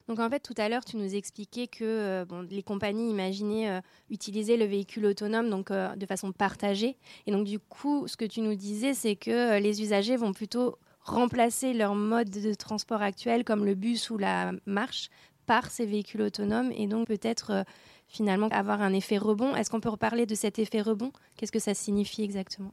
Donc 0.09 0.19
en 0.19 0.29
fait, 0.29 0.39
tout 0.39 0.53
à 0.57 0.67
l'heure, 0.67 0.83
tu 0.83 0.97
nous 0.97 1.15
expliquais 1.15 1.67
que 1.67 1.83
euh, 1.83 2.25
les 2.49 2.63
compagnies 2.63 3.09
imaginaient 3.09 3.69
euh, 3.69 3.81
utiliser 4.09 4.57
le 4.57 4.65
véhicule 4.65 5.05
autonome 5.05 5.49
donc, 5.49 5.71
euh, 5.71 5.95
de 5.95 6.05
façon 6.05 6.33
partagée. 6.33 6.97
Et 7.25 7.31
donc 7.31 7.45
du 7.45 7.57
coup, 7.57 8.07
ce 8.07 8.17
que 8.17 8.25
tu 8.25 8.41
nous 8.41 8.55
disais, 8.55 8.93
c'est 8.93 9.15
que 9.15 9.59
les 9.59 9.81
usagers 9.81 10.17
vont 10.17 10.33
plutôt 10.33 10.77
remplacer 11.01 11.73
leur 11.73 11.95
mode 11.95 12.29
de 12.29 12.53
transport 12.53 13.01
actuel 13.01 13.45
comme 13.45 13.65
le 13.65 13.75
bus 13.75 14.09
ou 14.09 14.17
la 14.17 14.51
marche 14.65 15.09
par 15.45 15.69
ces 15.71 15.85
véhicules 15.85 16.21
autonomes 16.21 16.71
et 16.75 16.87
donc 16.87 17.07
peut-être 17.07 17.65
finalement 18.07 18.47
avoir 18.49 18.81
un 18.81 18.93
effet 18.93 19.17
rebond. 19.17 19.53
Est-ce 19.55 19.69
qu'on 19.69 19.81
peut 19.81 19.89
reparler 19.89 20.25
de 20.25 20.35
cet 20.35 20.59
effet 20.59 20.81
rebond? 20.81 21.11
Qu'est-ce 21.35 21.51
que 21.51 21.59
ça 21.59 21.73
signifie 21.73 22.23
exactement? 22.23 22.71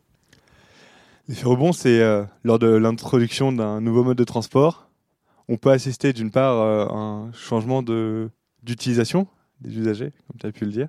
L'effet 1.27 1.47
rebond, 1.47 1.73
c'est 1.73 2.01
lors 2.45 2.61
de 2.61 2.69
l'introduction 2.69 3.51
d'un 3.51 3.81
nouveau 3.81 4.05
mode 4.05 4.19
de 4.19 4.25
transport, 4.25 4.90
on 5.51 5.59
peut 5.59 5.71
assister 5.71 6.15
d'une 6.15 6.31
part 6.31 6.61
euh, 6.61 6.87
à 6.87 6.95
un 6.95 7.33
changement 7.33 7.83
d'utilisation 7.83 9.27
des 9.61 9.77
usagers, 9.77 10.13
comme 10.27 10.41
tu 10.41 10.47
as 10.47 10.53
pu 10.53 10.65
le 10.65 10.71
dire, 10.71 10.89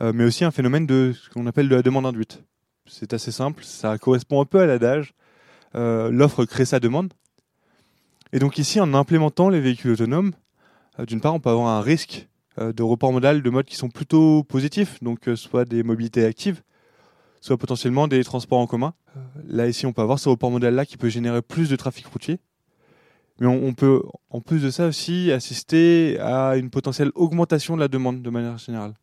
mais 0.00 0.24
aussi 0.24 0.42
un 0.44 0.50
phénomène 0.50 0.86
de 0.86 1.12
ce 1.12 1.28
qu'on 1.28 1.46
appelle 1.46 1.68
de 1.68 1.74
la 1.74 1.82
demande 1.82 2.06
induite. 2.06 2.42
C'est 2.86 3.12
assez 3.12 3.30
simple, 3.30 3.62
ça 3.62 3.98
correspond 3.98 4.40
un 4.40 4.46
peu 4.46 4.60
à 4.60 4.66
l'adage 4.66 5.14
euh, 5.76 6.10
l'offre 6.10 6.44
crée 6.44 6.64
sa 6.64 6.78
demande. 6.78 7.12
Et 8.32 8.38
donc 8.38 8.58
ici, 8.58 8.80
en 8.80 8.94
implémentant 8.94 9.48
les 9.48 9.60
véhicules 9.60 9.92
autonomes, 9.92 10.32
euh, 10.98 11.04
d'une 11.04 11.20
part, 11.20 11.34
on 11.34 11.40
peut 11.40 11.50
avoir 11.50 11.68
un 11.68 11.80
risque 11.80 12.28
euh, 12.58 12.72
de 12.72 12.82
report 12.82 13.12
modal 13.12 13.42
de 13.42 13.50
modes 13.50 13.66
qui 13.66 13.76
sont 13.76 13.88
plutôt 13.88 14.44
positifs, 14.44 15.02
donc 15.02 15.28
soit 15.34 15.64
des 15.64 15.82
mobilités 15.82 16.24
actives, 16.24 16.62
soit 17.40 17.56
potentiellement 17.56 18.06
des 18.06 18.22
transports 18.22 18.60
en 18.60 18.66
commun. 18.66 18.94
Là, 19.46 19.68
ici, 19.68 19.86
on 19.86 19.92
peut 19.92 20.02
avoir 20.02 20.18
ce 20.18 20.28
report 20.28 20.50
modal-là 20.50 20.86
qui 20.86 20.96
peut 20.96 21.08
générer 21.08 21.42
plus 21.42 21.68
de 21.68 21.76
trafic 21.76 22.06
routier. 22.06 22.38
Mais 23.40 23.46
on, 23.46 23.74
peut, 23.74 24.00
en 24.30 24.40
plus 24.40 24.62
de 24.62 24.70
ça 24.70 24.86
aussi, 24.86 25.32
assister 25.32 26.18
à 26.20 26.56
une 26.56 26.70
potentielle 26.70 27.10
augmentation 27.14 27.74
de 27.74 27.80
la 27.80 27.88
demande 27.88 28.22
de 28.22 28.30
manière 28.30 28.58
générale. 28.58 28.94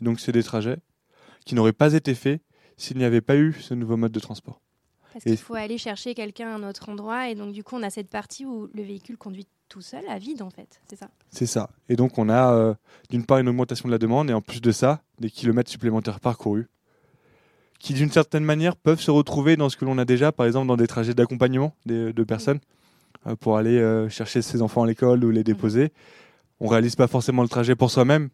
Donc, 0.00 0.20
c'est 0.20 0.32
des 0.32 0.44
trajets 0.44 0.78
qui 1.44 1.56
n'auraient 1.56 1.72
pas 1.72 1.92
été 1.94 2.14
faits 2.14 2.40
s'il 2.76 2.96
n'y 2.98 3.04
avait 3.04 3.20
pas 3.20 3.36
eu 3.36 3.54
ce 3.54 3.74
nouveau 3.74 3.96
mode 3.96 4.12
de 4.12 4.20
transport. 4.20 4.60
Parce 5.12 5.24
qu'il 5.24 5.36
faut 5.36 5.54
aller 5.54 5.78
chercher 5.78 6.14
quelqu'un 6.14 6.48
à 6.48 6.54
un 6.54 6.68
autre 6.68 6.88
endroit. 6.88 7.28
Et 7.28 7.34
donc, 7.34 7.52
du 7.52 7.64
coup, 7.64 7.74
on 7.76 7.82
a 7.82 7.90
cette 7.90 8.08
partie 8.08 8.46
où 8.46 8.68
le 8.72 8.82
véhicule 8.82 9.18
conduit 9.18 9.46
tout 9.68 9.82
seul 9.82 10.04
à 10.08 10.18
vide, 10.18 10.42
en 10.42 10.50
fait. 10.50 10.80
C'est 10.88 10.96
ça 10.96 11.10
C'est 11.30 11.46
ça. 11.46 11.68
Et 11.88 11.96
donc, 11.96 12.18
on 12.18 12.28
a 12.28 12.54
euh, 12.54 12.74
d'une 13.10 13.26
part 13.26 13.38
une 13.38 13.48
augmentation 13.48 13.88
de 13.88 13.92
la 13.92 13.98
demande 13.98 14.30
et 14.30 14.32
en 14.32 14.40
plus 14.40 14.60
de 14.60 14.70
ça, 14.70 15.02
des 15.18 15.28
kilomètres 15.28 15.70
supplémentaires 15.70 16.20
parcourus 16.20 16.68
qui, 17.80 17.94
d'une 17.94 18.12
certaine 18.12 18.44
manière, 18.44 18.76
peuvent 18.76 19.00
se 19.00 19.10
retrouver 19.10 19.56
dans 19.56 19.68
ce 19.68 19.76
que 19.76 19.84
l'on 19.84 19.98
a 19.98 20.04
déjà, 20.04 20.30
par 20.30 20.46
exemple, 20.46 20.68
dans 20.68 20.76
des 20.76 20.86
trajets 20.86 21.14
d'accompagnement 21.14 21.74
de 21.84 22.22
personnes 22.22 22.60
pour 23.40 23.56
aller 23.56 23.78
euh, 23.78 24.08
chercher 24.08 24.42
ses 24.42 24.62
enfants 24.62 24.82
à 24.82 24.86
l'école 24.86 25.24
ou 25.24 25.30
les 25.30 25.44
déposer. 25.44 25.92
On 26.60 26.68
réalise 26.68 26.96
pas 26.96 27.08
forcément 27.08 27.42
le 27.42 27.48
trajet 27.48 27.74
pour 27.74 27.90
soi-même, 27.90 28.28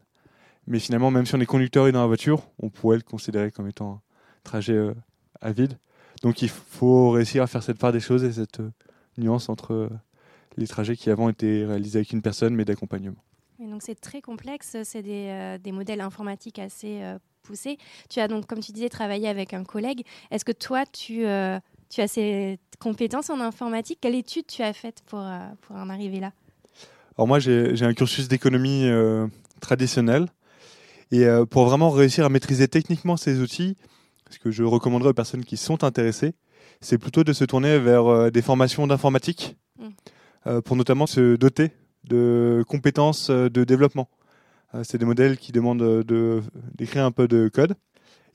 mais 0.66 0.78
finalement, 0.78 1.10
même 1.10 1.26
si 1.26 1.34
on 1.34 1.40
est 1.40 1.46
conducteur 1.46 1.88
et 1.88 1.92
dans 1.92 2.00
la 2.00 2.06
voiture, 2.06 2.42
on 2.58 2.68
pourrait 2.68 2.96
le 2.96 3.02
considérer 3.02 3.50
comme 3.50 3.68
étant 3.68 3.92
un 3.92 4.00
trajet 4.44 4.78
à 5.40 5.52
vide. 5.52 5.78
Donc 6.22 6.42
il 6.42 6.48
faut 6.48 7.10
réussir 7.10 7.42
à 7.42 7.46
faire 7.46 7.62
cette 7.62 7.78
part 7.78 7.92
des 7.92 8.00
choses 8.00 8.24
et 8.24 8.32
cette 8.32 8.60
euh, 8.60 8.70
nuance 9.16 9.48
entre 9.48 9.72
euh, 9.72 9.88
les 10.56 10.66
trajets 10.66 10.96
qui 10.96 11.10
avant 11.10 11.28
étaient 11.28 11.64
réalisés 11.64 11.98
avec 11.98 12.12
une 12.12 12.22
personne 12.22 12.54
mais 12.54 12.64
d'accompagnement. 12.64 13.22
donc 13.60 13.82
c'est 13.82 13.94
très 13.94 14.20
complexe, 14.20 14.76
c'est 14.82 15.02
des, 15.02 15.28
euh, 15.28 15.58
des, 15.58 15.72
modèles 15.72 16.00
informatiques 16.00 16.58
assez 16.58 17.00
poussés. 17.42 17.78
Tu 18.10 18.20
as 18.20 18.28
donc, 18.28 18.46
comme 18.46 18.60
tu 18.60 18.72
disais, 18.72 18.88
travaillé 18.88 19.28
avec 19.28 19.54
un 19.54 19.64
collègue. 19.64 20.04
Est-ce 20.30 20.44
que 20.44 20.52
toi, 20.52 20.84
tu, 20.86 21.24
tu 21.88 22.00
as 22.00 22.08
ces 22.08 22.58
compétences 22.78 23.30
en 23.30 23.40
informatique 23.40 23.98
Quelle 24.00 24.14
étude 24.14 24.46
tu 24.46 24.62
as 24.62 24.72
faite 24.72 25.02
pour, 25.06 25.24
pour 25.62 25.76
en 25.76 25.88
arriver 25.88 26.20
là? 26.20 26.32
Alors 27.16 27.26
moi, 27.26 27.38
j'ai 27.38 27.82
un 27.82 27.94
cursus 27.94 28.28
d'économie 28.28 28.88
traditionnel. 29.60 30.28
Et 31.10 31.26
pour 31.50 31.64
vraiment 31.64 31.90
réussir 31.90 32.24
à 32.24 32.28
maîtriser 32.28 32.68
techniquement 32.68 33.16
ces 33.16 33.40
outils, 33.40 33.76
ce 34.30 34.38
que 34.38 34.50
je 34.50 34.62
recommanderais 34.62 35.10
aux 35.10 35.14
personnes 35.14 35.44
qui 35.44 35.56
sont 35.56 35.84
intéressées, 35.84 36.34
c'est 36.80 36.98
plutôt 36.98 37.24
de 37.24 37.32
se 37.32 37.44
tourner 37.44 37.78
vers 37.78 38.06
euh, 38.06 38.30
des 38.30 38.42
formations 38.42 38.86
d'informatique 38.86 39.56
mm. 39.78 39.88
euh, 40.46 40.60
pour 40.60 40.76
notamment 40.76 41.06
se 41.06 41.36
doter 41.36 41.72
de 42.04 42.64
compétences 42.68 43.30
euh, 43.30 43.48
de 43.48 43.64
développement. 43.64 44.08
c'est 44.82 44.98
des 44.98 45.06
modèles 45.06 45.38
qui 45.38 45.52
demandent 45.52 46.04
d'écrire 46.76 47.04
un 47.04 47.10
peu 47.10 47.26
de 47.26 47.48
code. 47.48 47.74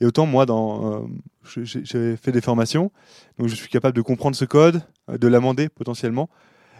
Et 0.01 0.05
autant 0.05 0.25
moi, 0.25 0.45
dans, 0.45 1.07
j'ai 1.45 2.15
fait 2.17 2.31
des 2.31 2.41
formations, 2.41 2.91
donc 3.37 3.47
je 3.47 3.55
suis 3.55 3.69
capable 3.69 3.95
de 3.95 4.01
comprendre 4.01 4.35
ce 4.35 4.45
code, 4.45 4.81
de 5.09 5.27
l'amender 5.27 5.69
potentiellement, 5.69 6.29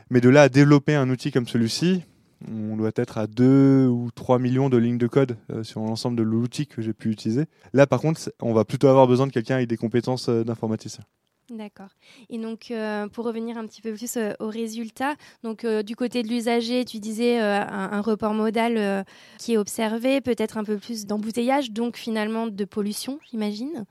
mais 0.10 0.22
de 0.22 0.30
là 0.30 0.44
à 0.44 0.50
développer 0.50 0.96
un 0.96 1.10
outil 1.10 1.32
comme 1.32 1.48
celui-ci, 1.48 2.04
on 2.52 2.76
doit 2.78 2.92
être 2.96 3.18
à 3.18 3.28
2 3.28 3.88
ou 3.88 4.10
3 4.14 4.40
millions 4.40 4.70
de 4.70 4.78
lignes 4.78 4.98
de 4.98 5.08
code 5.08 5.38
euh, 5.52 5.64
sur 5.64 5.82
l'ensemble 5.82 6.18
de 6.18 6.24
l'outil 6.24 6.68
que 6.68 6.82
j'ai 6.82 6.94
pu 6.94 7.10
utiliser. 7.10 7.46
Là, 7.74 7.88
par 7.88 8.02
contre, 8.02 8.32
on 8.42 8.54
va 8.54 8.66
plutôt 8.66 8.88
avoir 8.88 9.08
besoin 9.08 9.28
de 9.28 9.32
quelqu'un 9.32 9.56
avec 9.56 9.68
des 9.68 9.78
compétences 9.78 10.30
euh, 10.30 10.44
d'informaticien. 10.44 11.04
D'accord. 11.50 11.90
Et 12.30 12.38
donc, 12.38 12.72
euh, 12.72 13.08
pour 13.10 13.26
revenir 13.26 13.58
un 13.58 13.68
petit 13.68 13.82
peu 13.82 13.94
plus 13.94 14.16
euh, 14.16 14.32
aux 14.40 14.48
résultats, 14.48 15.16
donc 15.44 15.66
euh, 15.66 15.84
du 15.84 15.96
côté 15.96 16.24
de 16.24 16.30
l'usager, 16.30 16.86
tu 16.86 17.00
disais 17.00 17.38
un, 17.40 18.02
report 18.02 18.34
modal 18.34 19.06
qui 19.40 19.54
est 19.54 19.58
observé, 19.58 20.22
peut-être 20.22 20.58
un 20.58 20.64
peu 20.64 20.78
plus 20.78 21.06
d'embouteillage, 21.06 21.72
donc 21.72 21.98
finalement 21.98 22.48
de 22.48 22.66
pollution, 22.66 23.20
j'imagine. 23.30 23.86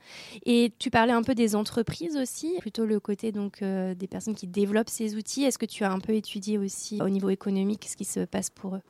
Et 0.45 0.73
tu 0.79 0.91
parlais 0.91 1.13
un 1.13 1.23
peu 1.23 1.35
des 1.35 1.55
entreprises 1.55 2.17
aussi, 2.17 2.57
plutôt 2.61 2.85
le 2.85 3.01
côté 3.01 3.33
donc 3.33 3.63
des 3.63 4.07
personnes 4.07 4.35
qui 4.35 4.47
développent 4.47 4.91
ces 4.91 5.15
outils. 5.15 5.45
Est-ce 5.45 5.59
que 5.59 5.67
tu 5.67 5.85
as 5.85 5.93
un 5.93 5.99
peu 5.99 6.15
étudié 6.15 6.59
aussi 6.59 7.01
au 7.01 7.09
niveau 7.09 7.31
économique 7.31 7.87
ce 7.89 7.97
qui 7.97 8.05
se 8.05 8.21
passe 8.21 8.51
pour 8.51 8.77
eux? 8.77 8.83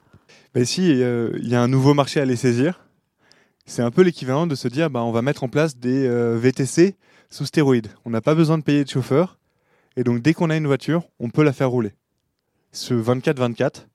Ben, 0.55 0.65
Si, 0.65 0.89
il 0.89 1.49
y 1.49 1.55
a 1.55 1.63
un 1.63 1.69
nouveau 1.69 1.95
marché 1.95 2.21
à 2.21 2.25
les 2.25 2.37
saisir. 2.37 2.85
C'est 3.65 3.83
un 3.83 3.91
peu 3.93 4.03
l'équivalent 4.03 4.47
de 4.47 4.55
se 4.55 4.67
dire, 4.67 4.91
bah, 4.91 5.05
on 5.05 5.13
va 5.13 5.23
mettre 5.23 5.45
en 5.45 5.49
place 5.49 5.77
des 5.77 6.09
VTC 6.09 6.97
sous 7.33 7.47
stéroïdes. 7.47 7.89
On 8.05 8.11
n'a 8.11 8.21
pas 8.21 8.35
besoin 8.35 8.59
de 8.59 8.63
payer 8.63 8.85
de 8.85 8.89
chauffeur. 8.89 9.39
Et 9.97 10.05
donc, 10.05 10.23
dès 10.23 10.35
qu'on 10.35 10.51
a 10.51 10.57
une 10.57 10.67
voiture, 10.67 11.05
on 11.19 11.31
peut 11.31 11.43
la 11.43 11.53
faire 11.53 11.71
rouler. 11.71 11.93
Ce 12.73 12.95
24-24. 12.95 13.87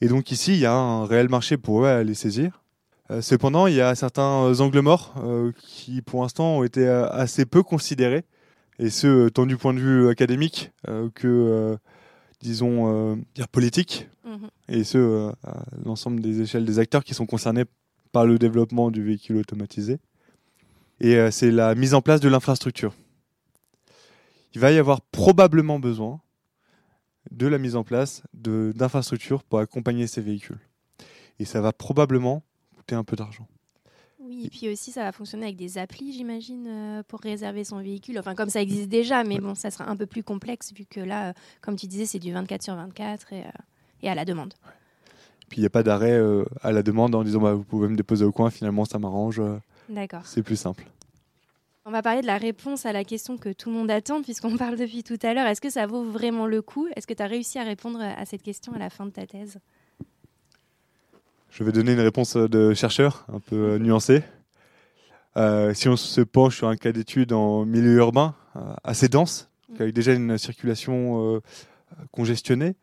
Et 0.00 0.08
donc, 0.08 0.30
ici, 0.30 0.52
il 0.54 0.58
y 0.60 0.66
a 0.66 0.74
un 0.74 1.06
réel 1.06 1.28
marché 1.28 1.56
pour 1.56 1.84
eux 1.84 1.88
à 1.88 2.02
les 2.02 2.14
saisir. 2.14 2.62
Euh, 3.10 3.20
cependant, 3.20 3.66
il 3.66 3.74
y 3.74 3.80
a 3.80 3.94
certains 3.94 4.60
angles 4.60 4.80
morts 4.80 5.14
euh, 5.22 5.52
qui, 5.58 6.02
pour 6.02 6.22
l'instant, 6.22 6.58
ont 6.58 6.64
été 6.64 6.86
euh, 6.86 7.08
assez 7.10 7.44
peu 7.44 7.62
considérés, 7.62 8.24
et 8.78 8.90
ce, 8.90 9.28
tant 9.28 9.46
du 9.46 9.56
point 9.56 9.72
de 9.72 9.78
vue 9.78 10.08
académique 10.08 10.72
que, 11.14 11.78
disons, 12.40 13.22
politique, 13.52 14.08
Mhm. 14.24 14.48
et 14.68 14.84
ce, 14.84 15.30
à 15.44 15.64
l'ensemble 15.84 16.20
des 16.20 16.40
échelles 16.40 16.64
des 16.64 16.78
acteurs 16.78 17.04
qui 17.04 17.14
sont 17.14 17.26
concernés 17.26 17.64
par 18.12 18.26
le 18.26 18.38
développement 18.38 18.90
du 18.90 19.02
véhicule 19.02 19.36
automatisé. 19.36 19.98
Et 21.00 21.16
euh, 21.16 21.30
c'est 21.30 21.50
la 21.50 21.74
mise 21.74 21.94
en 21.94 22.02
place 22.02 22.20
de 22.20 22.28
l'infrastructure. 22.28 22.94
Il 24.54 24.60
va 24.60 24.70
y 24.72 24.78
avoir 24.78 25.00
probablement 25.00 25.78
besoin 25.78 26.20
de 27.30 27.46
la 27.46 27.58
mise 27.58 27.74
en 27.76 27.84
place 27.84 28.22
d'infrastructures 28.34 29.42
pour 29.42 29.58
accompagner 29.58 30.06
ces 30.06 30.20
véhicules. 30.20 30.60
Et 31.38 31.44
ça 31.44 31.60
va 31.60 31.72
probablement 31.72 32.42
coûter 32.76 32.94
un 32.94 33.02
peu 33.02 33.16
d'argent. 33.16 33.48
Oui, 34.20 34.44
et 34.46 34.48
puis 34.48 34.70
aussi, 34.70 34.90
ça 34.90 35.02
va 35.02 35.12
fonctionner 35.12 35.44
avec 35.44 35.56
des 35.56 35.76
applis, 35.76 36.12
j'imagine, 36.12 36.66
euh, 36.66 37.02
pour 37.06 37.20
réserver 37.20 37.64
son 37.64 37.82
véhicule. 37.82 38.18
Enfin, 38.18 38.34
comme 38.34 38.48
ça 38.48 38.62
existe 38.62 38.88
déjà, 38.88 39.22
mais 39.22 39.38
bon, 39.38 39.54
ça 39.54 39.70
sera 39.70 39.90
un 39.90 39.96
peu 39.96 40.06
plus 40.06 40.22
complexe 40.22 40.72
vu 40.72 40.86
que 40.86 41.00
là, 41.00 41.28
euh, 41.28 41.32
comme 41.60 41.76
tu 41.76 41.86
disais, 41.86 42.06
c'est 42.06 42.20
du 42.20 42.32
24 42.32 42.62
sur 42.62 42.74
24 42.74 43.32
et, 43.32 43.44
et 44.02 44.08
à 44.08 44.14
la 44.14 44.24
demande. 44.24 44.54
Puis 45.48 45.58
il 45.58 45.60
n'y 45.60 45.66
a 45.66 45.70
pas 45.70 45.82
d'arrêt 45.82 46.12
euh, 46.12 46.44
à 46.62 46.72
la 46.72 46.82
demande 46.82 47.14
en 47.14 47.22
disant 47.22 47.40
bah, 47.40 47.52
vous 47.52 47.64
pouvez 47.64 47.88
me 47.88 47.96
déposer 47.96 48.24
au 48.24 48.32
coin, 48.32 48.50
finalement 48.50 48.84
ça 48.84 48.98
m'arrange, 48.98 49.42
D'accord. 49.88 50.22
c'est 50.24 50.42
plus 50.42 50.56
simple. 50.56 50.84
On 51.86 51.90
va 51.90 52.00
parler 52.00 52.22
de 52.22 52.26
la 52.26 52.38
réponse 52.38 52.86
à 52.86 52.92
la 52.92 53.04
question 53.04 53.36
que 53.36 53.50
tout 53.52 53.68
le 53.68 53.76
monde 53.76 53.90
attend, 53.90 54.22
puisqu'on 54.22 54.56
parle 54.58 54.76
depuis 54.76 55.02
tout 55.02 55.18
à 55.22 55.34
l'heure. 55.34 55.46
Est-ce 55.46 55.60
que 55.60 55.70
ça 55.70 55.86
vaut 55.86 56.04
vraiment 56.04 56.46
le 56.46 56.62
coup? 56.62 56.88
Est-ce 56.96 57.06
que 57.06 57.12
tu 57.12 57.22
as 57.22 57.26
réussi 57.26 57.58
à 57.58 57.62
répondre 57.64 58.00
à 58.00 58.24
cette 58.24 58.42
question 58.42 58.72
à 58.72 58.78
la 58.78 58.88
fin 58.88 59.04
de 59.04 59.10
ta 59.10 59.26
thèse? 59.26 59.58
Je 61.50 61.62
vais 61.62 61.72
donner 61.72 61.92
une 61.92 62.00
réponse 62.00 62.36
de 62.36 62.74
chercheur 62.74 63.26
un 63.32 63.38
peu 63.38 63.56
euh, 63.56 63.78
nuancée. 63.78 64.22
Euh, 65.36 65.74
si 65.74 65.88
on 65.88 65.96
se 65.96 66.20
penche 66.20 66.56
sur 66.56 66.68
un 66.68 66.76
cas 66.76 66.92
d'étude 66.92 67.32
en 67.32 67.64
milieu 67.64 67.96
urbain 67.96 68.34
euh, 68.56 68.60
assez 68.84 69.08
dense, 69.08 69.50
avec 69.80 69.92
déjà 69.92 70.12
une 70.12 70.38
circulation 70.38 71.34
euh, 71.34 71.40
congestionnée, 72.12 72.76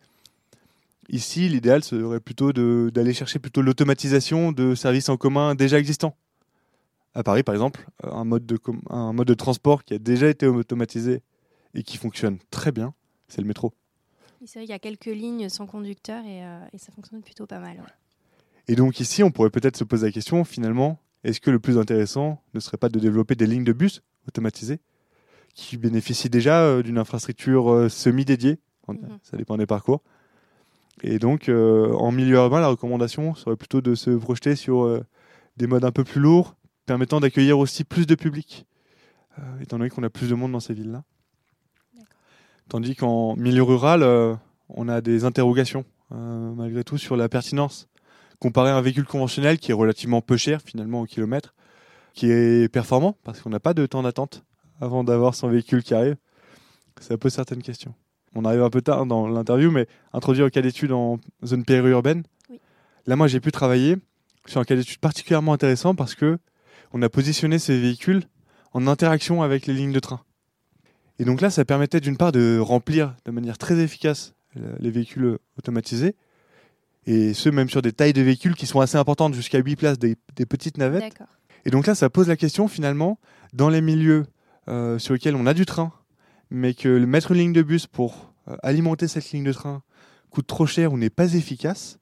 ici 1.09 1.47
l'idéal 1.47 1.83
serait 1.83 2.19
plutôt 2.19 2.51
d'aller 2.51 3.13
chercher 3.13 3.39
plutôt 3.39 3.61
l'automatisation 3.61 4.51
de 4.51 4.75
services 4.75 5.07
en 5.07 5.15
commun 5.15 5.55
déjà 5.55 5.79
existants. 5.79 6.15
À 7.13 7.23
Paris, 7.23 7.43
par 7.43 7.53
exemple, 7.55 7.85
euh, 8.05 8.11
un 8.11 8.23
mode 8.23 8.45
de, 8.45 8.57
com- 8.57 8.81
un 8.89 9.11
mode 9.13 9.27
de 9.27 9.33
transport 9.33 9.83
qui 9.83 9.93
a 9.93 9.99
déjà 9.99 10.27
été 10.29 10.47
automatisé 10.47 11.21
et 11.73 11.83
qui 11.83 11.97
fonctionne 11.97 12.37
très 12.51 12.71
bien, 12.71 12.93
c'est 13.27 13.41
le 13.41 13.47
métro. 13.47 13.73
C'est 14.45 14.59
vrai 14.59 14.65
qu'il 14.65 14.71
y 14.71 14.73
a 14.73 14.79
quelques 14.79 15.05
lignes 15.05 15.49
sans 15.49 15.67
conducteur 15.67 16.23
et, 16.25 16.43
euh, 16.45 16.59
et 16.73 16.77
ça 16.77 16.91
fonctionne 16.91 17.21
plutôt 17.21 17.45
pas 17.45 17.59
mal. 17.59 17.77
ouais. 17.77 17.93
Et 18.67 18.75
donc 18.75 18.99
ici, 18.99 19.23
on 19.23 19.31
pourrait 19.31 19.49
peut-être 19.49 19.77
se 19.77 19.83
poser 19.83 20.07
la 20.07 20.11
question, 20.11 20.43
finalement, 20.43 20.99
est-ce 21.23 21.39
que 21.41 21.51
le 21.51 21.59
plus 21.59 21.77
intéressant 21.77 22.41
ne 22.53 22.59
serait 22.59 22.77
pas 22.77 22.89
de 22.89 22.99
développer 22.99 23.35
des 23.35 23.45
lignes 23.45 23.63
de 23.63 23.73
bus 23.73 24.01
automatisées 24.27 24.79
qui 25.53 25.77
bénéficient 25.77 26.29
déjà 26.29 26.61
euh, 26.61 26.81
d'une 26.81 26.97
infrastructure 26.97 27.71
euh, 27.71 27.89
semi-dédiée? 27.89 28.57
Mhm. 28.87 29.19
Ça 29.23 29.37
dépend 29.37 29.57
des 29.57 29.65
parcours. 29.65 30.01
Et 31.03 31.17
donc, 31.19 31.49
en 31.49 32.11
milieu 32.11 32.35
urbain, 32.35 32.59
la 32.59 32.67
recommandation 32.67 33.33
serait 33.33 33.55
plutôt 33.55 33.81
de 33.81 33.95
se 33.95 34.11
projeter 34.11 34.55
sur 34.55 35.01
des 35.57 35.65
modes 35.65 35.85
un 35.85 35.91
peu 35.91 36.03
plus 36.03 36.19
lourds, 36.19 36.55
permettant 36.85 37.19
d'accueillir 37.19 37.59
aussi 37.59 37.83
plus 37.83 38.05
de 38.05 38.15
public, 38.15 38.65
euh, 39.39 39.59
étant 39.61 39.77
donné 39.77 39.89
qu'on 39.89 40.03
a 40.03 40.09
plus 40.09 40.29
de 40.29 40.35
monde 40.35 40.51
dans 40.51 40.59
ces 40.59 40.73
villes-là. 40.73 41.03
Tandis 42.69 42.95
qu'en 42.95 43.35
milieu 43.35 43.63
rural, 43.63 44.03
euh, 44.03 44.35
on 44.69 44.87
a 44.87 45.01
des 45.01 45.25
interrogations, 45.25 45.85
euh, 46.13 46.53
malgré 46.53 46.83
tout, 46.83 46.97
sur 46.97 47.15
la 47.15 47.29
pertinence 47.29 47.87
comparé 48.39 48.71
à 48.71 48.77
un 48.77 48.81
véhicule 48.81 49.05
conventionnel 49.05 49.59
qui 49.59 49.71
est 49.71 49.73
relativement 49.73 50.21
peu 50.21 50.35
cher 50.35 50.61
finalement 50.65 51.01
au 51.01 51.05
kilomètre, 51.05 51.53
qui 52.13 52.31
est 52.31 52.71
performant 52.71 53.15
parce 53.23 53.39
qu'on 53.39 53.49
n'a 53.51 53.59
pas 53.59 53.73
de 53.73 53.85
temps 53.85 54.01
d'attente 54.01 54.43
avant 54.79 55.03
d'avoir 55.03 55.35
son 55.35 55.47
véhicule 55.47 55.83
qui 55.83 55.93
arrive. 55.93 56.17
Ça 56.99 57.17
pose 57.17 57.33
certaines 57.33 57.61
questions. 57.61 57.93
On 58.35 58.45
arrive 58.45 58.63
un 58.63 58.69
peu 58.69 58.81
tard 58.81 59.05
dans 59.05 59.27
l'interview, 59.27 59.71
mais 59.71 59.87
introduire 60.13 60.45
au 60.45 60.49
cas 60.49 60.61
d'étude 60.61 60.91
en 60.91 61.19
zone 61.43 61.65
périurbaine. 61.65 62.23
Oui. 62.49 62.59
Là, 63.05 63.15
moi, 63.15 63.27
j'ai 63.27 63.39
pu 63.39 63.51
travailler 63.51 63.97
sur 64.45 64.59
un 64.59 64.63
cas 64.63 64.75
d'étude 64.75 64.99
particulièrement 64.99 65.53
intéressant 65.53 65.95
parce 65.95 66.15
que 66.15 66.37
on 66.93 67.01
a 67.01 67.09
positionné 67.09 67.59
ces 67.59 67.79
véhicules 67.79 68.23
en 68.73 68.87
interaction 68.87 69.43
avec 69.43 69.67
les 69.67 69.73
lignes 69.73 69.91
de 69.91 69.99
train. 69.99 70.21
Et 71.19 71.25
donc 71.25 71.41
là, 71.41 71.49
ça 71.49 71.65
permettait 71.65 71.99
d'une 71.99 72.17
part 72.17 72.31
de 72.31 72.59
remplir 72.59 73.15
de 73.25 73.31
manière 73.31 73.57
très 73.57 73.79
efficace 73.79 74.33
les 74.79 74.91
véhicules 74.91 75.37
automatisés, 75.57 76.15
et 77.05 77.33
ce, 77.33 77.49
même 77.49 77.69
sur 77.69 77.81
des 77.81 77.93
tailles 77.93 78.13
de 78.13 78.21
véhicules 78.21 78.55
qui 78.55 78.67
sont 78.67 78.79
assez 78.79 78.97
importantes, 78.97 79.33
jusqu'à 79.33 79.59
8 79.59 79.75
places, 79.75 79.99
des, 79.99 80.17
des 80.35 80.45
petites 80.45 80.77
navettes. 80.77 81.13
Et 81.65 81.71
donc 81.71 81.87
là, 81.87 81.95
ça 81.95 82.09
pose 82.09 82.27
la 82.27 82.35
question, 82.35 82.67
finalement, 82.67 83.19
dans 83.53 83.69
les 83.69 83.81
milieux 83.81 84.25
euh, 84.67 84.99
sur 84.99 85.13
lesquels 85.13 85.35
on 85.35 85.45
a 85.45 85.53
du 85.53 85.65
train, 85.65 85.91
mais 86.49 86.73
que 86.73 87.03
mettre 87.05 87.31
une 87.31 87.39
ligne 87.39 87.53
de 87.53 87.61
bus 87.61 87.87
pour 87.87 88.33
euh, 88.47 88.55
alimenter 88.61 89.07
cette 89.07 89.31
ligne 89.31 89.43
de 89.43 89.53
train 89.53 89.81
coûte 90.29 90.47
trop 90.47 90.65
cher 90.65 90.93
ou 90.93 90.97
n'est 90.97 91.09
pas 91.09 91.33
efficace, 91.33 91.99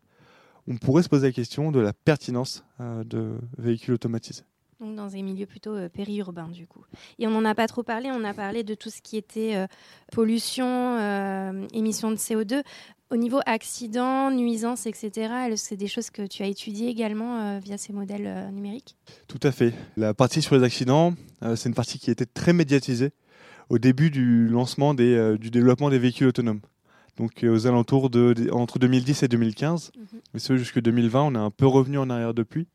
on 0.67 0.77
pourrait 0.77 1.03
se 1.03 1.09
poser 1.09 1.27
la 1.27 1.33
question 1.33 1.71
de 1.71 1.79
la 1.79 1.93
pertinence 1.93 2.63
euh, 2.79 3.03
de 3.03 3.37
véhicules 3.57 3.93
automatisés. 3.93 4.43
Donc 4.79 4.95
dans 4.95 5.07
des 5.07 5.21
milieux 5.21 5.45
plutôt 5.45 5.75
euh, 5.75 5.89
périurbains 5.89 6.47
du 6.47 6.65
coup. 6.65 6.83
Et 7.19 7.27
on 7.27 7.31
n'en 7.31 7.43
a 7.43 7.53
pas 7.53 7.67
trop 7.67 7.83
parlé, 7.83 8.09
on 8.13 8.23
a 8.23 8.33
parlé 8.33 8.63
de 8.63 8.75
tout 8.75 8.89
ce 8.89 9.01
qui 9.01 9.17
était 9.17 9.55
euh, 9.55 9.67
pollution, 10.13 10.65
euh, 10.67 11.67
émissions 11.73 12.11
de 12.11 12.15
CO2. 12.15 12.63
Au 13.11 13.17
niveau 13.17 13.39
accidents, 13.45 14.29
nuisances, 14.31 14.85
etc., 14.85 15.33
c'est 15.55 15.75
des 15.75 15.87
choses 15.87 16.11
que 16.11 16.25
tu 16.27 16.43
as 16.43 16.45
étudiées 16.45 16.87
également 16.89 17.39
euh, 17.41 17.59
via 17.59 17.77
ces 17.77 17.91
modèles 17.91 18.27
euh, 18.27 18.49
numériques? 18.51 18.95
Tout 19.27 19.39
à 19.43 19.51
fait. 19.51 19.73
La 19.97 20.13
partie 20.13 20.41
sur 20.41 20.55
les 20.55 20.63
accidents, 20.63 21.13
c'est 21.55 21.67
une 21.69 21.75
partie 21.75 21.97
qui 21.99 22.11
était 22.11 22.25
très 22.27 22.53
médiatisée 22.53 23.11
au 23.69 23.79
début 23.79 24.11
du 24.11 24.47
lancement 24.47 24.93
des, 24.93 25.37
du 25.39 25.49
développement 25.51 25.89
des 25.89 25.99
véhicules 25.99 26.27
autonomes. 26.27 26.61
Donc 27.17 27.43
aux 27.43 27.67
alentours 27.67 28.09
de, 28.09 28.49
entre 28.51 28.79
2010 28.79 29.23
et 29.23 29.27
2015, 29.27 29.91
Mhm. 29.95 30.05
et 30.35 30.39
ce 30.39 30.55
jusque 30.57 30.79
2020, 30.79 31.21
on 31.23 31.35
est 31.35 31.37
un 31.37 31.51
peu 31.51 31.65
revenu 31.67 31.97
en 31.97 32.09
arrière 32.09 32.33
depuis. 32.33 32.67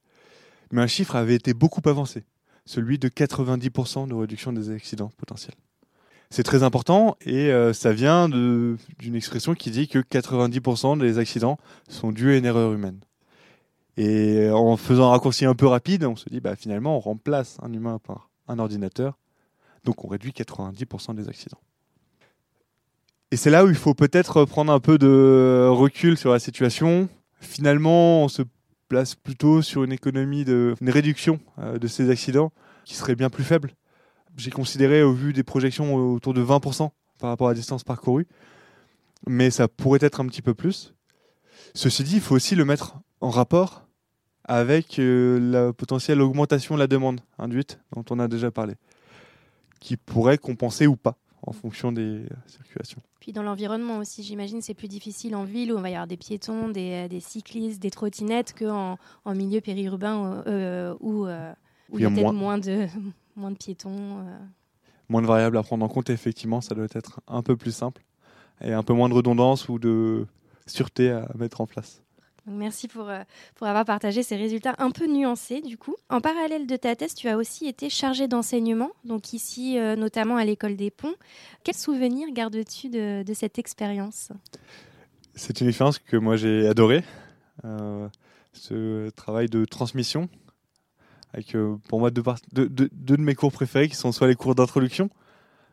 Mais 0.74 0.82
un 0.82 0.88
chiffre 0.88 1.14
avait 1.14 1.36
été 1.36 1.54
beaucoup 1.54 1.88
avancé, 1.88 2.24
celui 2.66 2.98
de 2.98 3.08
90% 3.08 4.08
de 4.08 4.14
réduction 4.14 4.52
des 4.52 4.70
accidents 4.70 5.12
potentiels. 5.16 5.54
C'est 6.30 6.42
très 6.42 6.64
important 6.64 7.16
et 7.24 7.52
euh, 7.52 7.72
ça 7.72 7.92
vient 7.92 8.28
d'une 8.28 9.14
expression 9.14 9.54
qui 9.54 9.70
dit 9.70 9.86
que 9.86 10.00
90% 10.00 10.98
des 10.98 11.18
accidents 11.18 11.58
sont 11.88 12.10
dus 12.10 12.32
à 12.32 12.38
une 12.38 12.44
erreur 12.44 12.72
humaine. 12.72 12.98
Et 13.96 14.50
en 14.50 14.76
faisant 14.76 15.06
un 15.06 15.10
raccourci 15.10 15.44
un 15.44 15.54
peu 15.54 15.68
rapide, 15.68 16.06
on 16.06 16.16
se 16.16 16.28
dit 16.28 16.40
bah, 16.40 16.56
finalement 16.56 16.96
on 16.96 17.00
remplace 17.00 17.56
un 17.62 17.72
humain 17.72 18.00
par 18.04 18.30
un 18.48 18.58
ordinateur, 18.58 19.16
donc 19.84 20.04
on 20.04 20.08
réduit 20.08 20.32
90% 20.32 21.14
des 21.14 21.28
accidents. 21.28 21.60
Et 23.30 23.36
c'est 23.36 23.50
là 23.50 23.64
où 23.64 23.68
il 23.68 23.76
faut 23.76 23.94
peut-être 23.94 24.44
prendre 24.44 24.72
un 24.72 24.80
peu 24.80 24.98
de 24.98 25.68
recul 25.70 26.18
sur 26.18 26.32
la 26.32 26.40
situation. 26.40 27.08
Finalement, 27.40 28.24
on 28.24 28.28
se 28.28 28.42
place 28.88 29.14
plutôt 29.14 29.62
sur 29.62 29.84
une 29.84 29.92
économie 29.92 30.44
de 30.44 30.74
une 30.80 30.90
réduction 30.90 31.40
euh, 31.58 31.78
de 31.78 31.86
ces 31.86 32.10
accidents 32.10 32.52
qui 32.84 32.94
serait 32.94 33.16
bien 33.16 33.30
plus 33.30 33.44
faible. 33.44 33.72
J'ai 34.36 34.50
considéré 34.50 35.02
au 35.02 35.12
vu 35.12 35.32
des 35.32 35.42
projections 35.42 35.94
autour 35.94 36.34
de 36.34 36.42
20% 36.42 36.90
par 37.20 37.30
rapport 37.30 37.48
à 37.48 37.50
la 37.50 37.54
distance 37.54 37.84
parcourue, 37.84 38.26
mais 39.26 39.50
ça 39.50 39.68
pourrait 39.68 40.00
être 40.02 40.20
un 40.20 40.26
petit 40.26 40.42
peu 40.42 40.54
plus. 40.54 40.94
Ceci 41.74 42.04
dit, 42.04 42.16
il 42.16 42.20
faut 42.20 42.34
aussi 42.34 42.54
le 42.54 42.64
mettre 42.64 42.96
en 43.20 43.30
rapport 43.30 43.86
avec 44.44 44.98
euh, 44.98 45.38
la 45.40 45.72
potentielle 45.72 46.20
augmentation 46.20 46.74
de 46.74 46.80
la 46.80 46.86
demande 46.86 47.20
induite 47.38 47.80
dont 47.94 48.04
on 48.10 48.18
a 48.18 48.28
déjà 48.28 48.50
parlé, 48.50 48.74
qui 49.80 49.96
pourrait 49.96 50.38
compenser 50.38 50.86
ou 50.86 50.96
pas 50.96 51.16
en 51.46 51.52
fonction 51.52 51.92
des 51.92 52.02
euh, 52.02 52.28
circulations. 52.46 53.00
Puis 53.20 53.32
dans 53.32 53.42
l'environnement 53.42 53.98
aussi, 53.98 54.22
j'imagine 54.22 54.60
c'est 54.60 54.74
plus 54.74 54.88
difficile 54.88 55.34
en 55.36 55.44
ville 55.44 55.72
où 55.72 55.76
on 55.76 55.80
va 55.80 55.90
y 55.90 55.94
avoir 55.94 56.06
des 56.06 56.16
piétons, 56.16 56.68
des, 56.68 57.04
euh, 57.04 57.08
des 57.08 57.20
cyclistes, 57.20 57.80
des 57.80 57.90
trottinettes 57.90 58.54
qu'en 58.58 58.98
en 59.24 59.34
milieu 59.34 59.60
périurbain 59.60 60.42
euh, 60.46 60.94
où, 61.00 61.26
euh, 61.26 61.52
où 61.90 61.98
il 61.98 62.02
y 62.02 62.06
a 62.06 62.08
Il 62.08 62.10
y 62.10 62.12
a 62.12 62.22
peut-être 62.22 62.32
moins. 62.32 62.56
moins 62.56 62.58
de, 62.58 62.86
moins 63.36 63.50
de 63.50 63.56
piétons. 63.56 64.20
euh. 64.20 64.38
Moins 65.08 65.22
de 65.22 65.26
variables 65.26 65.58
à 65.58 65.62
prendre 65.62 65.84
en 65.84 65.88
compte, 65.88 66.08
effectivement, 66.10 66.60
ça 66.60 66.74
doit 66.74 66.86
être 66.94 67.20
un 67.28 67.42
peu 67.42 67.56
plus 67.56 67.74
simple 67.74 68.02
et 68.62 68.72
un 68.72 68.82
peu 68.82 68.94
moins 68.94 69.08
de 69.08 69.14
redondance 69.14 69.68
ou 69.68 69.78
de 69.78 70.26
sûreté 70.66 71.10
à 71.10 71.28
mettre 71.36 71.60
en 71.60 71.66
place. 71.66 72.00
Merci 72.46 72.88
pour, 72.88 73.08
euh, 73.08 73.22
pour 73.54 73.66
avoir 73.66 73.86
partagé 73.86 74.22
ces 74.22 74.36
résultats 74.36 74.74
un 74.78 74.90
peu 74.90 75.06
nuancés 75.06 75.62
du 75.62 75.78
coup. 75.78 75.96
En 76.10 76.20
parallèle 76.20 76.66
de 76.66 76.76
ta 76.76 76.94
thèse, 76.94 77.14
tu 77.14 77.28
as 77.28 77.38
aussi 77.38 77.66
été 77.66 77.88
chargé 77.88 78.28
d'enseignement, 78.28 78.90
donc 79.04 79.32
ici 79.32 79.78
euh, 79.78 79.96
notamment 79.96 80.36
à 80.36 80.44
l'école 80.44 80.76
des 80.76 80.90
ponts. 80.90 81.14
Quel 81.64 81.74
souvenir 81.74 82.28
gardes-tu 82.32 82.90
de, 82.90 83.24
cette 83.32 83.58
expérience? 83.58 84.28
C'est 85.34 85.60
une 85.62 85.68
expérience 85.68 85.98
que 85.98 86.16
moi 86.18 86.36
j'ai 86.36 86.68
adorée, 86.68 87.02
euh, 87.64 88.08
ce 88.52 89.08
travail 89.10 89.48
de 89.48 89.64
transmission, 89.64 90.28
avec 91.32 91.56
pour 91.88 91.98
moi 91.98 92.10
deux 92.10 92.22
de 92.52 93.16
mes 93.16 93.34
cours 93.34 93.52
préférés 93.52 93.88
qui 93.88 93.96
sont 93.96 94.12
soit 94.12 94.28
les 94.28 94.36
cours 94.36 94.54
d'introduction, 94.54 95.08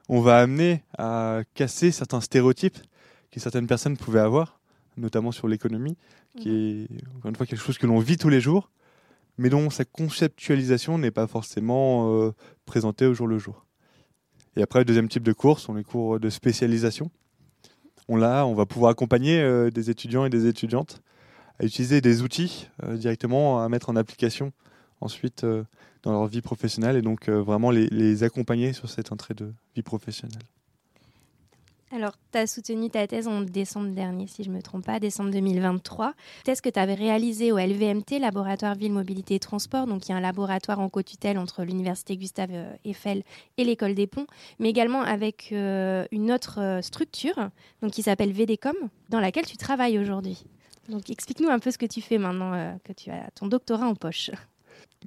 on 0.07 0.21
va 0.21 0.39
amener 0.39 0.83
à 0.97 1.41
casser 1.53 1.91
certains 1.91 2.21
stéréotypes 2.21 2.77
que 3.29 3.39
certaines 3.39 3.67
personnes 3.67 3.97
pouvaient 3.97 4.21
avoir, 4.21 4.60
notamment 5.01 5.31
sur 5.31 5.47
l'économie, 5.47 5.97
qui 6.37 6.49
est 6.49 6.87
encore 7.17 7.29
une 7.29 7.35
fois 7.35 7.45
quelque 7.45 7.61
chose 7.61 7.77
que 7.77 7.87
l'on 7.87 7.99
vit 7.99 8.17
tous 8.17 8.29
les 8.29 8.39
jours, 8.39 8.71
mais 9.37 9.49
dont 9.49 9.69
sa 9.69 9.85
conceptualisation 9.85 10.97
n'est 10.97 11.11
pas 11.11 11.27
forcément 11.27 12.15
euh, 12.15 12.31
présentée 12.65 13.05
au 13.05 13.13
jour 13.13 13.27
le 13.27 13.37
jour. 13.37 13.65
Et 14.55 14.61
après, 14.61 14.79
le 14.79 14.85
deuxième 14.85 15.07
type 15.07 15.23
de 15.23 15.33
cours 15.33 15.59
sont 15.59 15.73
les 15.73 15.83
cours 15.83 16.19
de 16.19 16.29
spécialisation. 16.29 17.09
On, 18.07 18.17
là, 18.17 18.45
on 18.45 18.53
va 18.53 18.65
pouvoir 18.65 18.91
accompagner 18.91 19.41
euh, 19.41 19.69
des 19.69 19.89
étudiants 19.89 20.25
et 20.25 20.29
des 20.29 20.47
étudiantes 20.47 21.01
à 21.59 21.65
utiliser 21.65 22.01
des 22.01 22.21
outils 22.21 22.69
euh, 22.83 22.97
directement 22.97 23.63
à 23.63 23.69
mettre 23.69 23.89
en 23.89 23.95
application 23.95 24.51
ensuite 24.99 25.43
dans 26.03 26.11
leur 26.11 26.27
vie 26.27 26.41
professionnelle 26.41 26.95
et 26.95 27.01
donc 27.01 27.27
vraiment 27.27 27.71
les, 27.71 27.87
les 27.87 28.21
accompagner 28.21 28.71
sur 28.71 28.87
cette 28.87 29.11
entrée 29.11 29.33
de 29.33 29.51
vie 29.75 29.81
professionnelle. 29.81 30.43
Alors, 31.93 32.13
tu 32.31 32.37
as 32.37 32.47
soutenu 32.47 32.89
ta 32.89 33.05
thèse 33.05 33.27
en 33.27 33.41
décembre 33.41 33.89
dernier, 33.89 34.25
si 34.25 34.45
je 34.45 34.49
ne 34.49 34.55
me 34.55 34.61
trompe 34.61 34.85
pas, 34.85 35.01
décembre 35.01 35.29
2023. 35.31 36.13
Thèse 36.45 36.61
que 36.61 36.69
tu 36.69 36.79
avais 36.79 36.93
réalisée 36.93 37.51
au 37.51 37.57
LVMT, 37.57 38.19
Laboratoire 38.21 38.75
Ville, 38.75 38.93
Mobilité 38.93 39.35
et 39.35 39.39
Transport, 39.39 39.87
donc 39.87 40.07
il 40.07 40.11
y 40.11 40.13
a 40.13 40.17
un 40.17 40.21
laboratoire 40.21 40.79
en 40.79 40.87
co-tutelle 40.87 41.37
entre 41.37 41.63
l'Université 41.63 42.15
Gustave 42.15 42.51
euh, 42.53 42.71
Eiffel 42.85 43.23
et 43.57 43.65
l'École 43.65 43.93
des 43.93 44.07
Ponts, 44.07 44.25
mais 44.57 44.69
également 44.69 45.01
avec 45.01 45.49
euh, 45.51 46.05
une 46.11 46.31
autre 46.31 46.61
euh, 46.61 46.81
structure 46.81 47.49
donc, 47.81 47.91
qui 47.91 48.03
s'appelle 48.03 48.31
VDCOM, 48.31 48.75
dans 49.09 49.19
laquelle 49.19 49.45
tu 49.45 49.57
travailles 49.57 49.99
aujourd'hui. 49.99 50.45
Donc, 50.87 51.09
explique-nous 51.09 51.49
un 51.49 51.59
peu 51.59 51.71
ce 51.71 51.77
que 51.77 51.85
tu 51.85 51.99
fais 51.99 52.17
maintenant 52.17 52.79
que 52.85 52.93
tu 52.93 53.11
as 53.11 53.29
ton 53.35 53.47
doctorat 53.47 53.85
en 53.85 53.95
poche. 53.95 54.31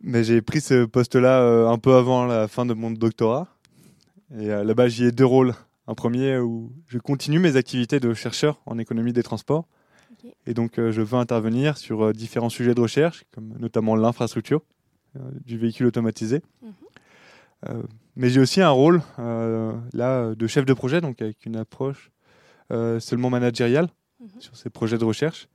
Mais 0.02 0.22
j'ai 0.22 0.42
pris 0.42 0.60
ce 0.60 0.84
poste-là 0.84 1.66
un 1.66 1.78
peu 1.78 1.94
avant 1.94 2.26
la 2.26 2.46
fin 2.46 2.66
de 2.66 2.74
mon 2.74 2.90
doctorat. 2.90 3.48
Et 4.38 4.46
là-bas, 4.46 4.88
j'y 4.88 5.04
ai 5.04 5.12
deux 5.12 5.26
rôles 5.26 5.54
un 5.86 5.94
premier 5.94 6.38
où 6.38 6.72
je 6.86 6.98
continue 6.98 7.38
mes 7.38 7.56
activités 7.56 8.00
de 8.00 8.14
chercheur 8.14 8.60
en 8.66 8.78
économie 8.78 9.12
des 9.12 9.22
transports. 9.22 9.66
Et 10.46 10.54
donc, 10.54 10.78
euh, 10.78 10.90
je 10.90 11.02
veux 11.02 11.18
intervenir 11.18 11.76
sur 11.76 12.06
euh, 12.06 12.12
différents 12.12 12.48
sujets 12.48 12.74
de 12.74 12.80
recherche, 12.80 13.24
comme 13.32 13.54
notamment 13.58 13.96
l'infrastructure 13.96 14.62
euh, 15.16 15.20
du 15.44 15.58
véhicule 15.58 15.86
automatisé. 15.86 16.42
Mhm. 16.62 17.82
mais 18.16 18.28
j'ai 18.28 18.40
aussi 18.40 18.60
un 18.60 18.68
rôle 18.68 19.00
là 19.16 20.34
de 20.34 20.46
chef 20.46 20.66
de 20.66 20.74
projet, 20.74 21.00
donc 21.00 21.22
avec 21.22 21.46
une 21.46 21.56
approche 21.56 22.10
seulement 22.98 23.30
managériale 23.30 23.88
mhm. 24.20 24.28
sur 24.38 24.54
ces 24.56 24.68
projets 24.68 24.98
de 24.98 25.04
recherche. 25.04 25.48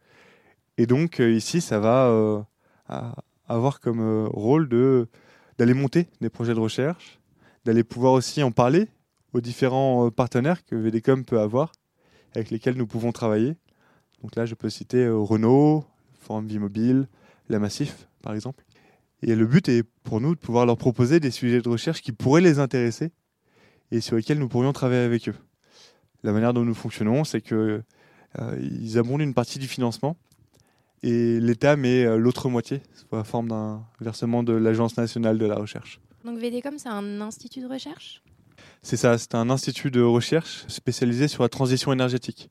Et 0.77 0.87
donc, 0.87 1.19
ici, 1.19 1.61
ça 1.61 1.79
va 1.79 2.45
avoir 3.47 3.79
comme 3.79 4.25
rôle 4.27 4.69
de 4.69 5.07
d'aller 5.59 5.75
monter 5.75 6.07
des 6.21 6.29
projets 6.29 6.55
de 6.55 6.59
recherche, 6.59 7.19
d'aller 7.65 7.83
pouvoir 7.83 8.13
aussi 8.13 8.41
en 8.41 8.51
parler 8.51 8.87
aux 9.33 9.41
différents 9.41 10.07
euh, 10.07 10.11
partenaires 10.11 10.65
que 10.65 10.75
VDCOM 10.75 11.25
peut 11.25 11.39
avoir, 11.39 11.71
avec 12.35 12.49
lesquels 12.49 12.75
nous 12.75 12.87
pouvons 12.87 13.11
travailler. 13.11 13.55
Donc 14.21 14.35
là, 14.35 14.45
je 14.45 14.55
peux 14.55 14.69
citer 14.69 15.05
euh, 15.05 15.17
Renault, 15.17 15.85
Forum 16.19 16.47
Vie 16.47 16.59
Mobile, 16.59 17.07
la 17.49 17.59
Massif, 17.59 18.07
par 18.21 18.33
exemple. 18.33 18.63
Et 19.21 19.35
le 19.35 19.45
but 19.45 19.67
est 19.69 19.83
pour 20.03 20.21
nous 20.21 20.35
de 20.35 20.39
pouvoir 20.39 20.65
leur 20.65 20.77
proposer 20.77 21.19
des 21.19 21.31
sujets 21.31 21.61
de 21.61 21.69
recherche 21.69 22.01
qui 22.01 22.11
pourraient 22.11 22.41
les 22.41 22.59
intéresser 22.59 23.11
et 23.91 24.01
sur 24.01 24.15
lesquels 24.15 24.39
nous 24.39 24.47
pourrions 24.47 24.71
travailler 24.71 25.01
avec 25.01 25.27
eux. 25.29 25.35
La 26.23 26.31
manière 26.31 26.53
dont 26.53 26.63
nous 26.63 26.73
fonctionnons, 26.73 27.23
c'est 27.23 27.41
qu'ils 27.41 27.83
euh, 28.39 28.95
abondent 28.95 29.21
une 29.21 29.33
partie 29.33 29.59
du 29.59 29.67
financement 29.67 30.15
et 31.01 31.39
l'État 31.39 31.75
met 31.75 32.17
l'autre 32.17 32.49
moitié 32.49 32.81
sous 32.93 33.07
la 33.13 33.23
forme 33.23 33.47
d'un 33.47 33.85
versement 33.99 34.43
de 34.43 34.53
l'Agence 34.53 34.97
nationale 34.97 35.37
de 35.37 35.45
la 35.45 35.55
recherche. 35.55 35.99
Donc 36.25 36.37
VDCOM, 36.37 36.77
c'est 36.77 36.89
un 36.89 37.21
institut 37.21 37.61
de 37.61 37.67
recherche? 37.67 38.21
C'est 38.81 38.97
ça, 38.97 39.17
c'est 39.17 39.35
un 39.35 39.49
institut 39.49 39.91
de 39.91 40.01
recherche 40.01 40.65
spécialisé 40.67 41.27
sur 41.27 41.43
la 41.43 41.49
transition 41.49 41.91
énergétique. 41.91 42.49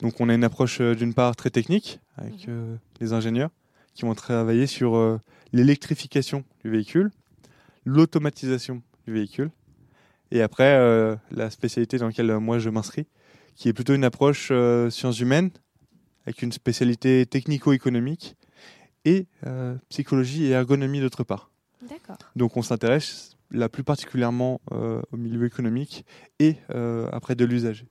Donc 0.00 0.20
on 0.20 0.28
a 0.28 0.34
une 0.34 0.44
approche 0.44 0.80
euh, 0.80 0.94
d'une 0.94 1.14
part 1.14 1.36
très 1.36 1.50
technique 1.50 2.00
avec 2.16 2.48
euh, 2.48 2.76
les 3.00 3.12
ingénieurs 3.12 3.50
qui 3.94 4.02
vont 4.02 4.14
travailler 4.14 4.66
sur 4.66 4.96
euh, 4.96 5.18
l'électrification 5.52 6.44
du 6.62 6.70
véhicule, 6.70 7.10
l'automatisation 7.84 8.82
du 9.06 9.12
véhicule, 9.12 9.50
et 10.30 10.42
après 10.42 11.16
la 11.30 11.50
spécialité 11.50 11.98
dans 11.98 12.08
laquelle 12.08 12.36
moi 12.38 12.58
je 12.58 12.68
m'inscris, 12.68 13.06
qui 13.54 13.68
est 13.68 13.72
plutôt 13.72 13.94
une 13.94 14.02
approche 14.02 14.50
sciences 14.90 15.20
humaines 15.20 15.50
avec 16.26 16.42
une 16.42 16.50
spécialité 16.50 17.24
technico-économique 17.26 18.34
et 19.04 19.28
psychologie 19.88 20.46
et 20.46 20.50
ergonomie 20.50 21.00
d'autre 21.00 21.22
part. 21.22 21.52
D'accord. 21.88 22.18
Donc 22.34 22.56
on 22.56 22.62
s'intéresse 22.62 23.35
là 23.50 23.68
plus 23.68 23.84
particulièrement 23.84 24.60
euh, 24.72 25.02
au 25.12 25.16
milieu 25.16 25.44
économique 25.44 26.04
et 26.38 26.56
euh, 26.70 27.08
après 27.12 27.34
de 27.34 27.44
l'usager. 27.44 27.86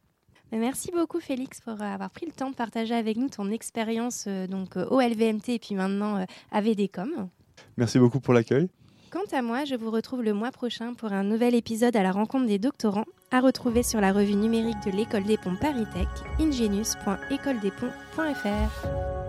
Merci 0.52 0.92
beaucoup 0.92 1.20
Félix 1.20 1.60
pour 1.60 1.82
avoir 1.82 2.12
pris 2.12 2.28
le 2.28 2.32
temps 2.32 2.50
de 2.50 2.56
partager 2.56 2.94
avec 2.94 3.18
nous 3.18 3.30
ton 3.30 3.52
expérience 3.52 4.26
euh, 4.28 4.48
donc 4.48 4.78
au 4.78 5.02
LVMT 5.02 5.50
et 5.50 5.60
puis 5.60 5.76
maintenant 5.76 6.26
à 6.52 6.62
VDCOM. 6.62 7.30
Merci 7.78 8.00
beaucoup 8.00 8.20
pour 8.20 8.34
l'accueil. 8.34 8.70
Quant 9.12 9.24
à 9.32 9.42
moi, 9.42 9.66
je 9.66 9.76
vous 9.76 9.92
retrouve 9.92 10.24
le 10.24 10.34
mois 10.34 10.52
prochain 10.52 10.94
pour 10.94 11.14
un 11.14 11.24
nouvel 11.24 11.56
épisode 11.56 11.96
à 11.96 12.04
la 12.04 12.12
rencontre 12.12 12.48
des 12.48 12.60
doctorants 12.60 13.06
à 13.32 13.40
retrouver 13.40 13.82
sur 13.82 14.02
la 14.02 14.12
revue 14.12 14.36
numérique 14.36 14.84
de 14.86 14.92
l'école 14.92 15.24
des 15.24 15.38
ponts 15.38 15.56
Paris 15.56 15.86
Tech, 15.94 16.10
ingenius.écoledesponts.fr. 16.40 19.25